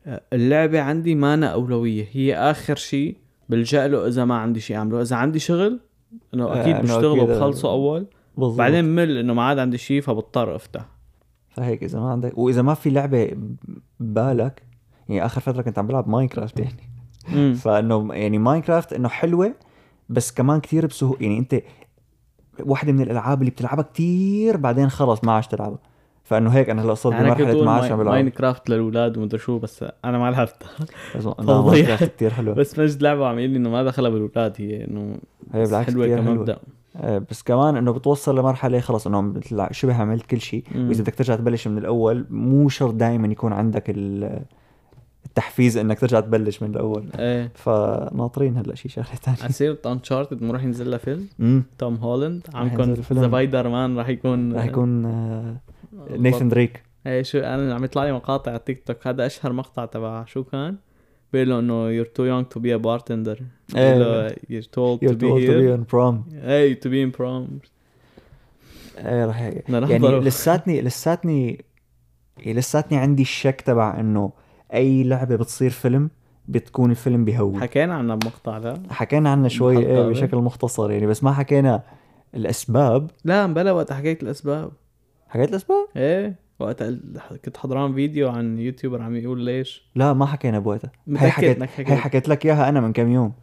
[0.06, 2.08] آه، اللعبة عندي ما أنا أولوية.
[2.12, 3.18] هي آخر شيء
[3.50, 5.02] بلجأ له إذا ما عندي شيء أعمله.
[5.02, 5.80] إذا عندي شغل
[6.34, 8.06] إنه آه، إنه بشتغله أكيد، آه، بخلصه أول.
[8.38, 8.58] بالضبط.
[8.58, 10.86] بعدين مل إنه ما عاد عندي شيء فبضطر أفتح.
[11.50, 13.32] فهيك إذا ما عندك وإذا ما في لعبة
[14.00, 14.64] ببالك
[15.10, 16.90] يعني آخر فترة كنت عم بلعب Minecraft يعني.
[17.30, 17.54] مم.
[17.64, 19.54] فإنه يعني Minecraft إنه حلوة
[20.10, 21.62] بس كمان كثير بسهوله يعني أنت
[22.60, 25.80] واحدة من الألعاب اللي بتلعبها كثير بعدين خلص ما عادش تلعبها.
[26.24, 29.86] فإنه هيك أنا هلا صرت بمرحلة ما عادش عم بلعب Minecraft للأولاد ومدري شو بس
[30.06, 30.70] أنا ما لعبتها
[31.14, 31.62] تضيع.
[31.62, 32.56] Minecraft كثير حلوة.
[32.56, 35.18] بس مجد لعبة عم يقول لي إنه ما دخلها بالأولاد هي إنه
[35.54, 36.58] هي بالعكس حلوة كمبدأ
[36.96, 40.64] آه، بس كمان إنه بتوصل لمرحلة خلص إنه مثل شبه عملت كل شيء.
[40.76, 44.40] وإذا بدك ترجع تبلش من الأول مو شرط دائما يكون عندك ال
[45.36, 47.10] تحفيز إنك ترجع تبلش من الأول.
[47.20, 47.52] إيه.
[47.56, 51.64] فناطرين هلا شي شغلة ثانية على سيرة Uncharted راح ينزل لها فيلم.
[51.78, 52.96] توم هولاند رح عمكم.
[53.04, 55.56] سبايدر مان راح يكون رح يكون آه،
[56.10, 59.86] نيثن دريك إيه شو أنا عم يطلع لي مقاطع على تيك توك هذا أشهر مقطع
[59.86, 60.76] تبع شو كان؟
[61.34, 63.42] بيقول له إنه too young to be a bartender.
[63.76, 63.94] إيه.
[63.94, 65.78] بيقول له be told to be here.
[65.78, 66.16] on prom.
[66.46, 67.68] hey to be in prom.
[68.98, 70.20] إيه رح يعني.
[70.20, 71.66] لساتني لساتني
[72.46, 74.32] لساتني عندي الشك تبع إنه
[74.74, 76.10] أي لعبة بتصير فيلم
[76.48, 80.10] بتكون الفيلم بهوي حكينا عنها بمقطع لا حكينا عنها شوي قبل.
[80.10, 81.84] بشكل مختصر يعني بس ما حكينا
[82.36, 83.12] الأسباب.
[83.24, 84.72] لا بلا وقت حكيت الأسباب.
[85.28, 86.84] حكيت الأسباب؟ إيه وقت
[87.46, 89.92] كنت حضران فيديو عن يوتيوبر عم يقول ليش.
[89.96, 90.92] لا ما حكينا بوقتها.
[91.08, 91.90] هي حكيت إنك حكيت.
[91.90, 93.34] هي حكيت لك إياها أنا من كم يوم.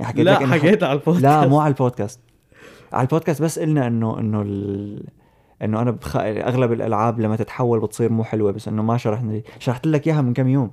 [0.00, 1.24] حكيت لك لا إنه حكيت على البودكاست.
[1.24, 2.20] لا مو على البودكاست.
[2.92, 5.04] على البودكاست بس قلنا انه إنه ال...
[5.62, 6.16] إنه أنا بخ...
[6.16, 10.20] أغلب الألعاب لما تتحول بتصير مو حلوة بس إنه ما شرحنا لي شرحت لك إياها
[10.20, 10.70] من كم يوم.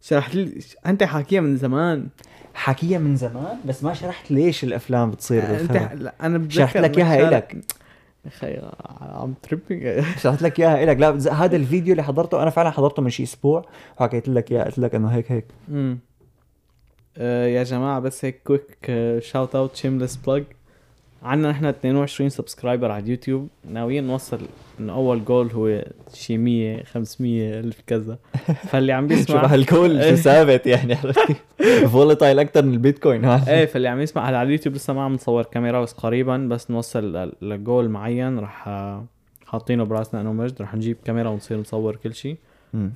[0.00, 2.08] شرحت لي أنت حاكيها من زمان.
[2.54, 6.76] حكيها من زمان؟ بس ما شرحت ليش الأفلام بتصير أنت بالخرا لا أنا بتذكر شرحت
[6.76, 7.54] لك إياها إلك.
[7.54, 8.60] يا أخي
[9.00, 10.96] عم tripping شرحت لك إياها إلك.
[10.96, 13.64] لا هذا الفيديو اللي حضرته أنا فعلا حضرته من شي أسبوع
[14.00, 15.44] وحكيت لك إياه قلت لك إنه هيك هيك.
[15.68, 15.98] امم
[17.18, 20.44] آه يا جماعة بس هيك quick shout out shameless plug
[21.24, 24.40] عندنا نحن 22 subscriber على اليوتيوب ناويين نوصل
[24.80, 28.18] انه أول جول هو شي 100 500 ألف كذا.
[28.70, 30.96] فاللي عم شو بيسمع هالكل شو ثابت يعني؟
[31.88, 35.82] volatile أكثر من البيتكوين إيه فاللي عم يسمع على اليوتيوب لسه ما عم نصور كاميرا
[35.82, 38.38] بس قريبا بس نوصل لجول معين.
[38.38, 39.04] رح آه،
[39.46, 40.62] حاطينه براسنا إنه مجد.
[40.62, 42.36] رح نجيب كاميرا ونصير نصور كل شيء.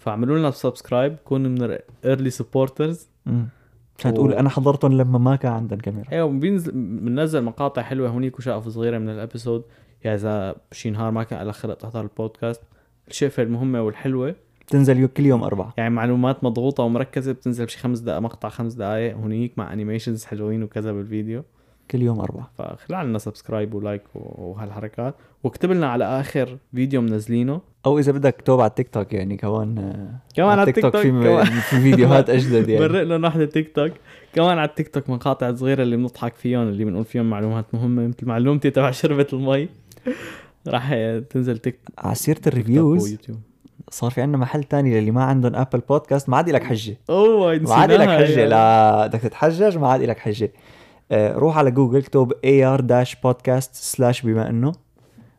[0.01, 3.09] فاعملوا لنا subscribe كونوا من ال early supporters
[3.99, 6.13] عشان و- تقول أنا حضرتهم لما ما كان عندنا كاميرا.
[6.13, 9.65] أيوه بينزل بننزل مقاطع حلوة هونيك وشقف صغيرة من ال episode.
[10.05, 12.63] يا إذا شي نهار ما كان لك خلق تحضر البودكاست.
[13.09, 14.35] الشقفه المهمة والحلوة.
[14.67, 15.75] بتنزل كل يوم أربعة.
[15.77, 20.63] يعني معلومات مضغوطة ومركزة بتنزل بشي خمس دقائق مقطع خمس دقائق هونيك مع animations حلوين
[20.63, 21.43] وكذا بالفيديو.
[21.91, 22.51] كل يوم أربعة.
[22.59, 25.15] فخلع لنا subscribe و like وهالحركات.
[25.45, 27.61] واكتب لنا على آخر فيديو منزلينه.
[27.87, 31.45] أو إذا بدك توب على التيك توك يعني كمان آه، كمان على التيك توك في.
[31.61, 32.89] في فيديوهات أجدد يعني.
[32.89, 33.93] برق لنا واحدة تيك توك
[34.35, 38.07] كمان على التيك توك مقاطع صغيرة اللي بنضحك فيهم اللي بنقول فيهم معلومات مهمة.
[38.09, 39.69] مثل معلومتي تبع شربة المي.
[40.69, 40.95] راح
[41.31, 43.17] تنزل تيك على سيرة TikTok ال reviews
[43.91, 46.97] صار في عندنا محل تاني للي ما عندهم Apple Podcast ما عاد لك حجة.
[47.11, 48.47] أوه ما عاد لك حجة.
[48.47, 50.45] لا بدك تتحجج ما عاد لك حجة.
[50.45, 50.78] آه،
[51.13, 54.73] روح على جوجل اكتب ar dash podcast slash بما إنه.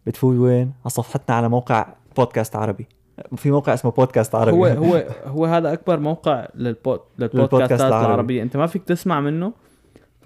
[0.07, 1.85] بتفوت وين؟ على صفحتنا على موقع
[2.17, 2.87] بودكاست عربي.
[3.35, 4.57] في موقع اسمه بودكاست عربي.
[4.57, 5.03] هو هو
[5.35, 8.05] هو هذا أكبر موقع للبود للبودكاست للبودكاستات العربي.
[8.05, 8.43] العربية.
[8.43, 9.53] أنت ما فيك تسمع منه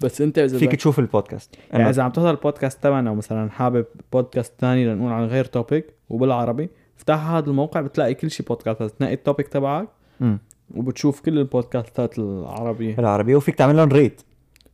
[0.02, 1.56] بس أنت إذا فيك تشوف البودكاست.
[1.72, 6.70] يعني إذا عم تحضر البودكاست تبعنا ومثلا حابب بودكاست تاني لنقول عن غير topic وبالعربي
[6.98, 9.88] افتح هذا الموقع بتلاقي كل شيء بودكاستات تنقي ال topic تبعك.
[10.74, 12.98] وبتشوف كل البودكاستات العربية.
[12.98, 13.36] العربية.
[13.36, 14.22] وفيك تعمل لهم ريت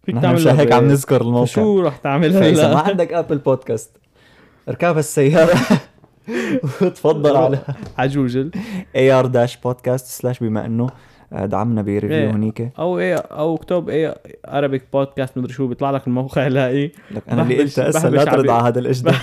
[0.03, 0.89] فيك تعمل مشان هيك عم.
[0.89, 1.45] نذكر الموقع.
[1.45, 3.97] شو رح تعمل فإذا ما هلا عندك ابل بودكاست
[4.69, 5.59] اركب السيارة
[6.83, 7.59] وتفضل على
[7.99, 8.51] على جوجل
[8.97, 10.91] ar داش بودكاست سلاش بما إنه
[11.33, 12.31] آه، دعمنا بريفيو إيه.
[12.31, 17.23] هنيك أو إيه أو اكتب إيه عربيك بودكاست مدري شو بيطلع لك الموقع لاقي لك
[17.31, 19.15] أنا اللي قلت هسه لا ترد على هذا الاجداء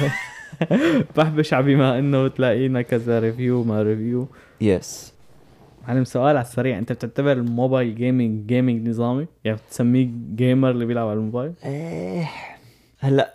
[1.18, 4.28] بحبش على بما إنه تلاقينا كذا ريفيو ما ريفيو
[4.62, 5.14] yes
[5.88, 6.78] معلم سؤال على السريع.
[6.78, 12.30] انت بتعتبر الموبايل gaming gaming نظامي؟ يعني بتسميه gamer اللي بيلعب على الموبايل؟ إيه
[13.00, 13.34] هلا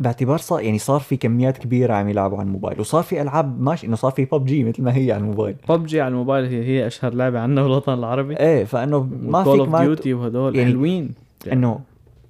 [0.00, 3.86] باعتبار صار يعني صار في كميات كبيرة عم يلعبوا على الموبايل وصار في ألعاب ماشي
[3.86, 5.56] إنه صار في ببجي مثل ما هي على الموبايل.
[5.68, 8.36] ببجي على الموبايل هي, هي أشهر لعبة عندنا بالوطن العربي.
[8.36, 11.10] إيه فإنه ما فيك ما Duty وهدول يعني حلوين.
[11.52, 11.80] إنه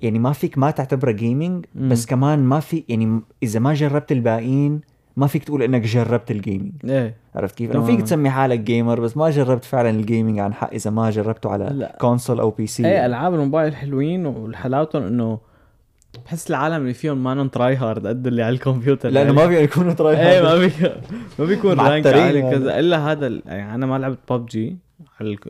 [0.02, 1.66] يعني ما فيك ما تعتبرها gaming.
[1.74, 4.80] بس كمان ما في يعني إذا ما جربت الباقيين
[5.16, 7.96] ما فيك تقول إنك جربت ال gaming إيه عرفت كيف؟ إنه تماماً.
[7.96, 11.50] فيك تسمي حالك gamer بس ما جربت فعلا ال gaming عن حق إذا ما جربته
[11.50, 11.96] على هلا.
[12.00, 15.38] console أو PC إيه ألعاب الموبايل حلوين وحلاوتهم إنه
[16.26, 19.92] بحس العالم اللي فيهم مانن try hard قد اللي على الكمبيوتر لأنه ما فيهم يكونوا
[19.92, 20.70] try إيه ما بي
[21.38, 22.50] ما بيكون rank عالي يعني.
[22.50, 24.76] كذا إلا هذا يعني أنا ما لعبت ببجي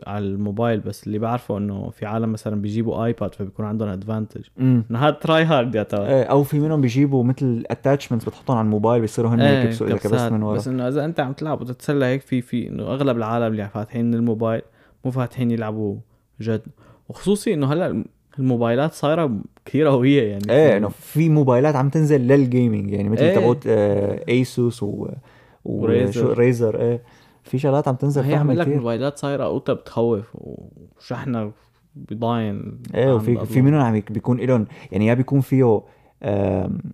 [0.07, 4.99] على الموبايل بس اللي بعرفه إنه في عالم مثلا بيجيبوا iPad فبيكون عندهم advantage انه
[4.99, 9.31] هذا try hard يعتبر إيه أو في منهم بيجيبوا مثل attachments بتحطهم على الموبايل بيصيروا
[9.31, 10.31] هن هيك يكبسوا اذا كبست كبسات.
[10.31, 10.55] من ورا.
[10.55, 14.13] بس إنه إذا أنت عم تلعب وتتسلى هيك في في إنه أغلب العالم اللي فاتحين
[14.13, 14.61] الموبايل
[15.05, 15.95] مو فاتحين يلعبوا
[16.41, 16.61] جد.
[17.09, 18.03] وخصوصي إنه هلأ
[18.39, 19.31] الموبايلات صايرة
[19.65, 20.43] كثير قوية يعني.
[20.49, 23.35] إيه إنه في موبايلات عم تنزل لل gaming يعني مثل إيه.
[23.35, 25.07] تبعت آه Asus و
[25.65, 26.37] و Razer.
[26.37, 27.01] Razer إيه.
[27.43, 31.51] في شغلات عم تنزل هي عم لك كثير موبايلات صايرة قوتها بتخوف وشحنها
[31.95, 33.45] بضاين إيه وفي.
[33.45, 35.81] في منهم عم يك- بيكون لهم يعني يا بيكون فيه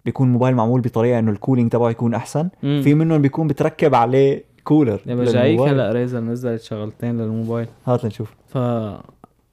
[0.05, 2.49] بيكون موبايل معمول بطريقة إنه ال cooling تبعه يكون أحسن.
[2.63, 2.81] مم.
[2.83, 5.59] في منهم بيكون بتركب عليه كولر يا جايك.
[5.59, 7.67] هلا Razer نزلت شغلتين للموبايل.
[7.85, 8.35] هات لنشوف.
[8.47, 8.57] ف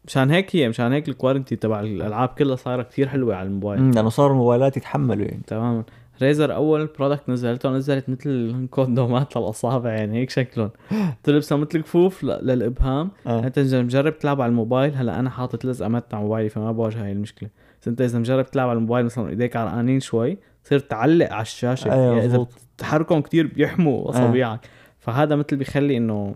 [0.05, 3.91] مشان هيك هي مشان هيك ال quality تبع الألعاب كلها صايرة كتير حلوة على الموبايل.
[3.95, 5.43] لأنه صار الموبايلات يتحملوا يعني.
[5.47, 5.83] تماما.
[6.23, 10.71] Razer أول product نزلته نزلت مثل كوندومات للاصابع يعني هيك شكلهم.
[11.23, 13.11] تلبسها مثل كفوف للإبهام.
[13.27, 13.47] آه.
[13.47, 17.05] إنت إذا مجرب تلعب على الموبايل هلا أنا حاطط لزقه matte على موبايلي فما بواجه
[17.05, 17.49] هاي المشكلة.
[17.83, 21.93] بس إنت إذا مجرب تلعب على الموبايل مثلا إيديك عرقانين شوي تصير تعلق على الشاشة.
[21.93, 22.47] أيوه يعني إذا
[22.79, 24.69] تحركهم كتير بيحموا أصابعك.
[24.99, 26.35] فهذا مثل بيخلي إنه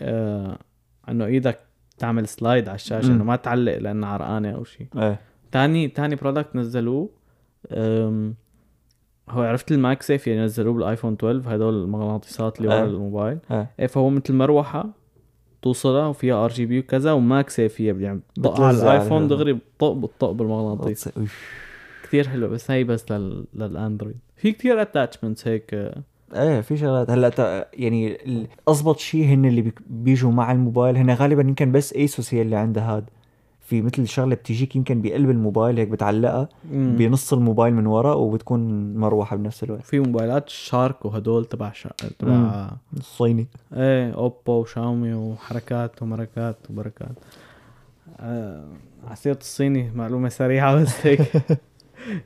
[0.00, 0.58] آه
[1.08, 1.58] إنه إيدك
[1.98, 3.06] تعمل slide على الشاشة.
[3.06, 5.20] إنه ما تعلق لأنها عرقانة أو شيء إيه.
[5.52, 7.10] تاني تاني product نزلوه
[9.30, 12.84] هو عرفت ال MagSafe يعني نزلوه بالآيفون 12 هدول المغناطيسات اللي ورا آه.
[12.84, 13.38] الموبايل.
[13.50, 14.88] إيه فهو مثل مروحه
[15.62, 19.28] توصلها وفيها RGB وكذا و MagSafe هي يعني بتطق على الآيفون.
[19.28, 21.08] دغري بتطق بتطق بالمغناطيس.
[22.02, 23.44] كثير حلو بس هي بس لل...
[23.54, 24.16] للأندرويد.
[24.36, 25.92] في كثير attachments هيك.
[26.34, 27.10] إيه في شغلات.
[27.10, 28.18] هلأ يعني
[28.68, 30.96] أضبط شيء هن اللي بيجوا مع الموبايل.
[30.96, 33.04] هن غالبا يمكن بس Asus هي اللي عندها هاد.
[33.70, 36.48] في مثل شغلة بتجيك يمكن بقلب الموبايل هيك بتعلقها.
[36.72, 39.82] بنص الموبايل من ورا وبتكون مروحة بنفس الوقت.
[39.82, 41.90] في موبايلات Shark وهدول تبع شا...
[42.18, 42.70] تبع.
[42.96, 47.12] الصيني إيه أوبو وشاومي وحركات ومركات وبركات.
[48.20, 48.64] آه
[49.08, 51.20] ع سيرة الصيني معلومة سريعة بس هيك.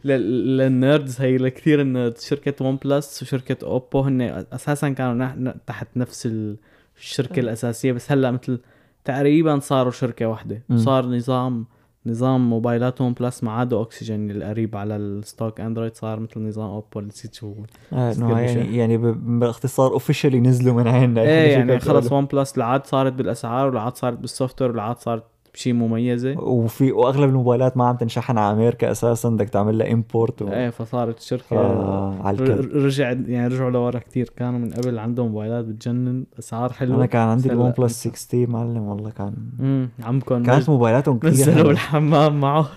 [0.04, 2.22] لل- لل nerds هي لكثير ال nerds.
[2.24, 4.20] شركة OnePlus وشركة أوبو هن
[4.52, 6.56] أساسا كانوا تحت نفس ال-
[6.98, 8.58] الشركة الأساسية بس هلأ مثل
[9.04, 10.78] تقريبا صاروا شركة واحدة مم.
[10.78, 11.66] صار نظام
[12.06, 16.98] نظام موبايلات OnePlus ما عدا اوكسجين القريب على ال stock Android صار مثل نظام اوبو
[16.98, 17.54] اللي نسيت شو.
[17.92, 18.76] آه بس إنه قبل يعني.
[18.76, 24.18] يعني باختصار officially نزلوا من عنا إيه يعني خلص OnePlus لعاد صارت بالأسعار ولعاد صارت
[24.18, 25.24] بال software ولعاد صارت
[25.54, 26.38] بشي مميزة.
[26.38, 30.52] وفي وأغلب الموبايلات ما عم تنشحن على أمريكا أساسا بدك تعمل لها import و...
[30.52, 32.36] إيه فصارت الشركة آه
[32.74, 34.30] رجع يعني رجعوا لورا كتير.
[34.36, 36.96] كانوا من قبل عندهم موبايلات بتجنن أسعار حلوة.
[36.96, 38.10] أنا كان عندي ال OnePlus لسه.
[38.14, 41.70] 6T معلم والله كان امم عمكم كانت موبايلاتهم كثير نزلوا.
[41.70, 42.68] الحمام معه.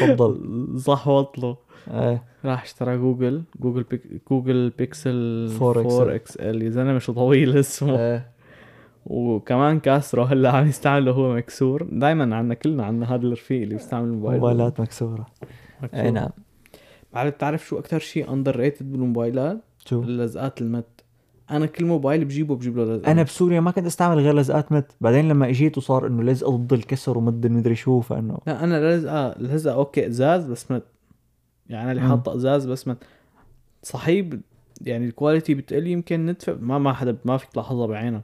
[0.00, 0.40] تفضل.
[0.74, 1.36] زحوط
[1.90, 2.22] إيه.
[2.44, 7.98] راح اشترى Google Google Pix Google Pixel 4 4 XL يا زلمة شو طويل اسمه.
[7.98, 8.29] إيه.
[9.06, 11.82] وكمان كاسره هلا عم يستعمله هو مكسور.
[11.92, 14.40] دائما عندنا كلنا عندنا هذا الرفيق اللي بيستعمل الموبايل.
[14.40, 15.26] موبايلات مكسورة.
[15.82, 16.00] مكسور.
[16.00, 16.30] أي نعم.
[17.12, 20.86] بعرف بتعرف شو أكثر شيء underrated بالموبايلات؟ شو؟ اللزقات ال matte
[21.50, 24.92] أنا كل موبايل بجيبه بجيب له لزقه أنا بسوريا ما كنت أستعمل غير لزقات matte
[25.00, 29.34] بعدين لما إجيت وصار إنه لزقه ضد الكسر ومد المدري شو فإنه لا أنا لزقه
[29.38, 30.82] لزقة أوكي إزاز بس matte
[31.68, 32.02] يعني أنا اللي.
[32.02, 32.98] حاطة إزاز بس matte
[33.82, 34.26] صحيح
[34.80, 38.22] يعني ال quality بتقل يمكن ندفع ما ما حدا ما فيك تلاحظها بعينك.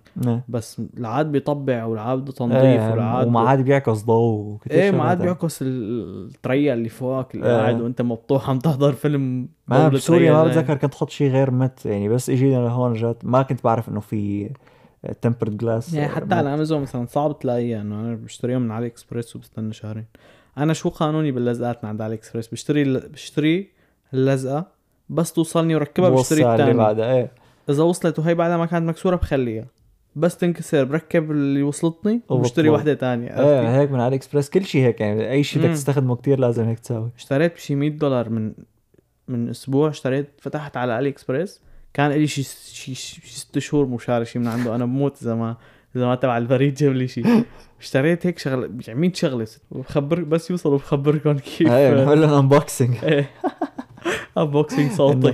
[0.49, 5.19] بس العاد بيطبع والعاد بده تنظيف إيه والعاد وما عاد بيعكس ضوء إيه ما عاد
[5.19, 5.37] شغلات.
[5.37, 7.57] بيعكس ال- التريا اللي فوقك اللي إيه.
[7.57, 10.45] قاعد وأنت مبطوح عم تحضر فيلم ما بسوريا ما.
[10.45, 14.01] بتذكر كنت أحط شيء غير matte يعني بس اجينا لهون جات ما كنت بعرف إنه
[14.01, 14.51] في
[15.23, 19.73] tempered glass يعني حتى على امازون مثلا صعب تلاقيها انه أنا بشتريهم من AliExpress وبستنى
[19.73, 20.05] شهرين
[20.59, 23.69] أنا شو قانوني باللزقات من عند AliExpress بشتري بشتري
[24.15, 24.67] اللزقة
[25.09, 27.31] بس توصلني وركبها بشتري الثاني بعدها إيه.
[27.71, 29.67] إذا وصلت وهي بعدها ما كانت مكسورة بخليها.
[30.17, 32.81] بس تنكسر بركب اللي وصلتني وبشتري وبطلع.
[32.81, 33.29] وحده تانية.
[33.29, 35.73] إيه هيك من AliExpress كل شيء هيك يعني أي شيء بدك.
[35.73, 38.53] تستخدمه كتير لازم هيك تساوي اشتريت بشي 100 دولار من
[39.29, 41.61] من أسبوع اشتريت فتحت على AliExpress.
[41.95, 44.75] كان لي شي شي شي ست شهور مشاري شي من عنده.
[44.75, 45.57] أنا بموت إذا ما
[45.97, 47.23] إذا ما تبع البريد جاب لي شي.
[47.81, 49.47] اشتريت هيك شغله يعني 100 شغلة.
[49.71, 51.69] وبخبر بس يوصلوا بخبركم كيف.
[51.69, 52.97] إيه بنعمل لهم unboxing
[54.39, 55.33] unboxing صوتي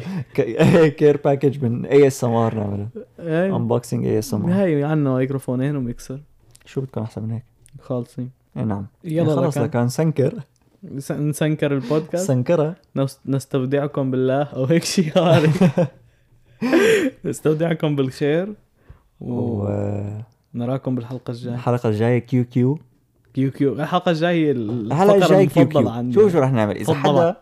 [0.91, 2.89] care package من ASMR نعمله.
[3.57, 6.21] unboxing ASMR هاي عنا ميكروفونين وميكسر
[6.67, 7.45] شو بدكم أحسن من هيك؟
[7.81, 8.31] خالصين.
[8.57, 8.87] اي نعم.
[9.05, 9.65] يلا خلص لكان.
[9.65, 10.35] لكان سنكر.
[10.97, 12.29] نس- نسنكر البودكاست.
[12.29, 12.77] سنكرة.
[12.99, 15.13] نس- نستودعكم بالله أو هيك شيء
[17.25, 18.55] نستودعكم بالخير
[19.21, 21.81] ونراكم بالحلقة الجاية.
[21.85, 22.79] الجاية Q Q
[23.35, 26.95] Q Q الحلقة الجاية الحلقة الجاية Q Q عندي شو شو رح نعمل؟ إذا.
[26.95, 27.37] حدا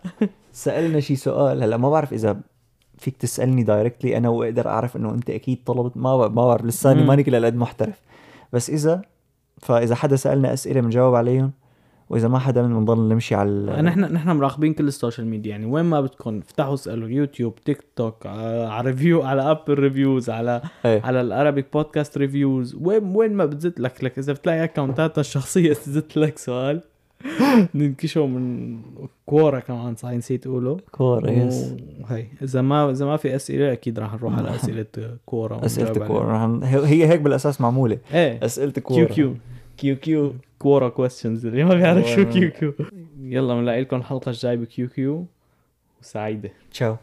[0.53, 1.62] سألنا شي سؤال.
[1.62, 2.40] هلا ما بعرف إذا
[2.98, 5.96] فيك تسألني directly أنا وأقدر أعرف إنه أنت أكيد طلبت.
[5.96, 7.05] ما ب- ما بعرف لساني.
[7.05, 8.01] ماني كل هالقد محترف.
[8.53, 9.03] بس إذا
[9.59, 11.53] فإذا حدا سألنا أسئلة بنجاوب عليهم
[12.11, 15.50] وإذا ما حدا بنضل نمشي على نحن نحن مراقبين كل ال social media.
[15.51, 17.09] يعني وين ما بدكم افتحوا اسألوا.
[17.08, 21.03] YouTube TikTok آه، على review على Apple reviews على إيه.
[21.03, 25.72] على ال Arabic podcast reviews وين وين ما بتزت لك لك إذا بتلاقي اكونتاتنا الشخصية
[25.84, 26.80] تزت لك سؤال.
[27.74, 28.78] ننكشه من
[29.26, 30.78] Quora كمان صحيح نسيت أقوله.
[30.92, 31.74] Quora yes
[32.08, 34.86] هي إذا ما إذا ما في أسئلة أكيد راح نروح على أسئلة
[35.26, 35.92] Quora أسئلة.
[36.08, 37.98] رح- هي هيك بالأساس معمولة.
[38.14, 38.44] إيه.
[38.44, 39.34] أسئلة Quora Q Q
[39.76, 42.24] Q Q Quora questions اللي ما بيعرف شو.
[42.24, 42.72] Q Q
[43.22, 45.24] يلا بنلاقي لكم الحلقة الجاية ب Q Q.
[46.02, 46.50] وسعيدة.
[46.72, 46.96] تشاو.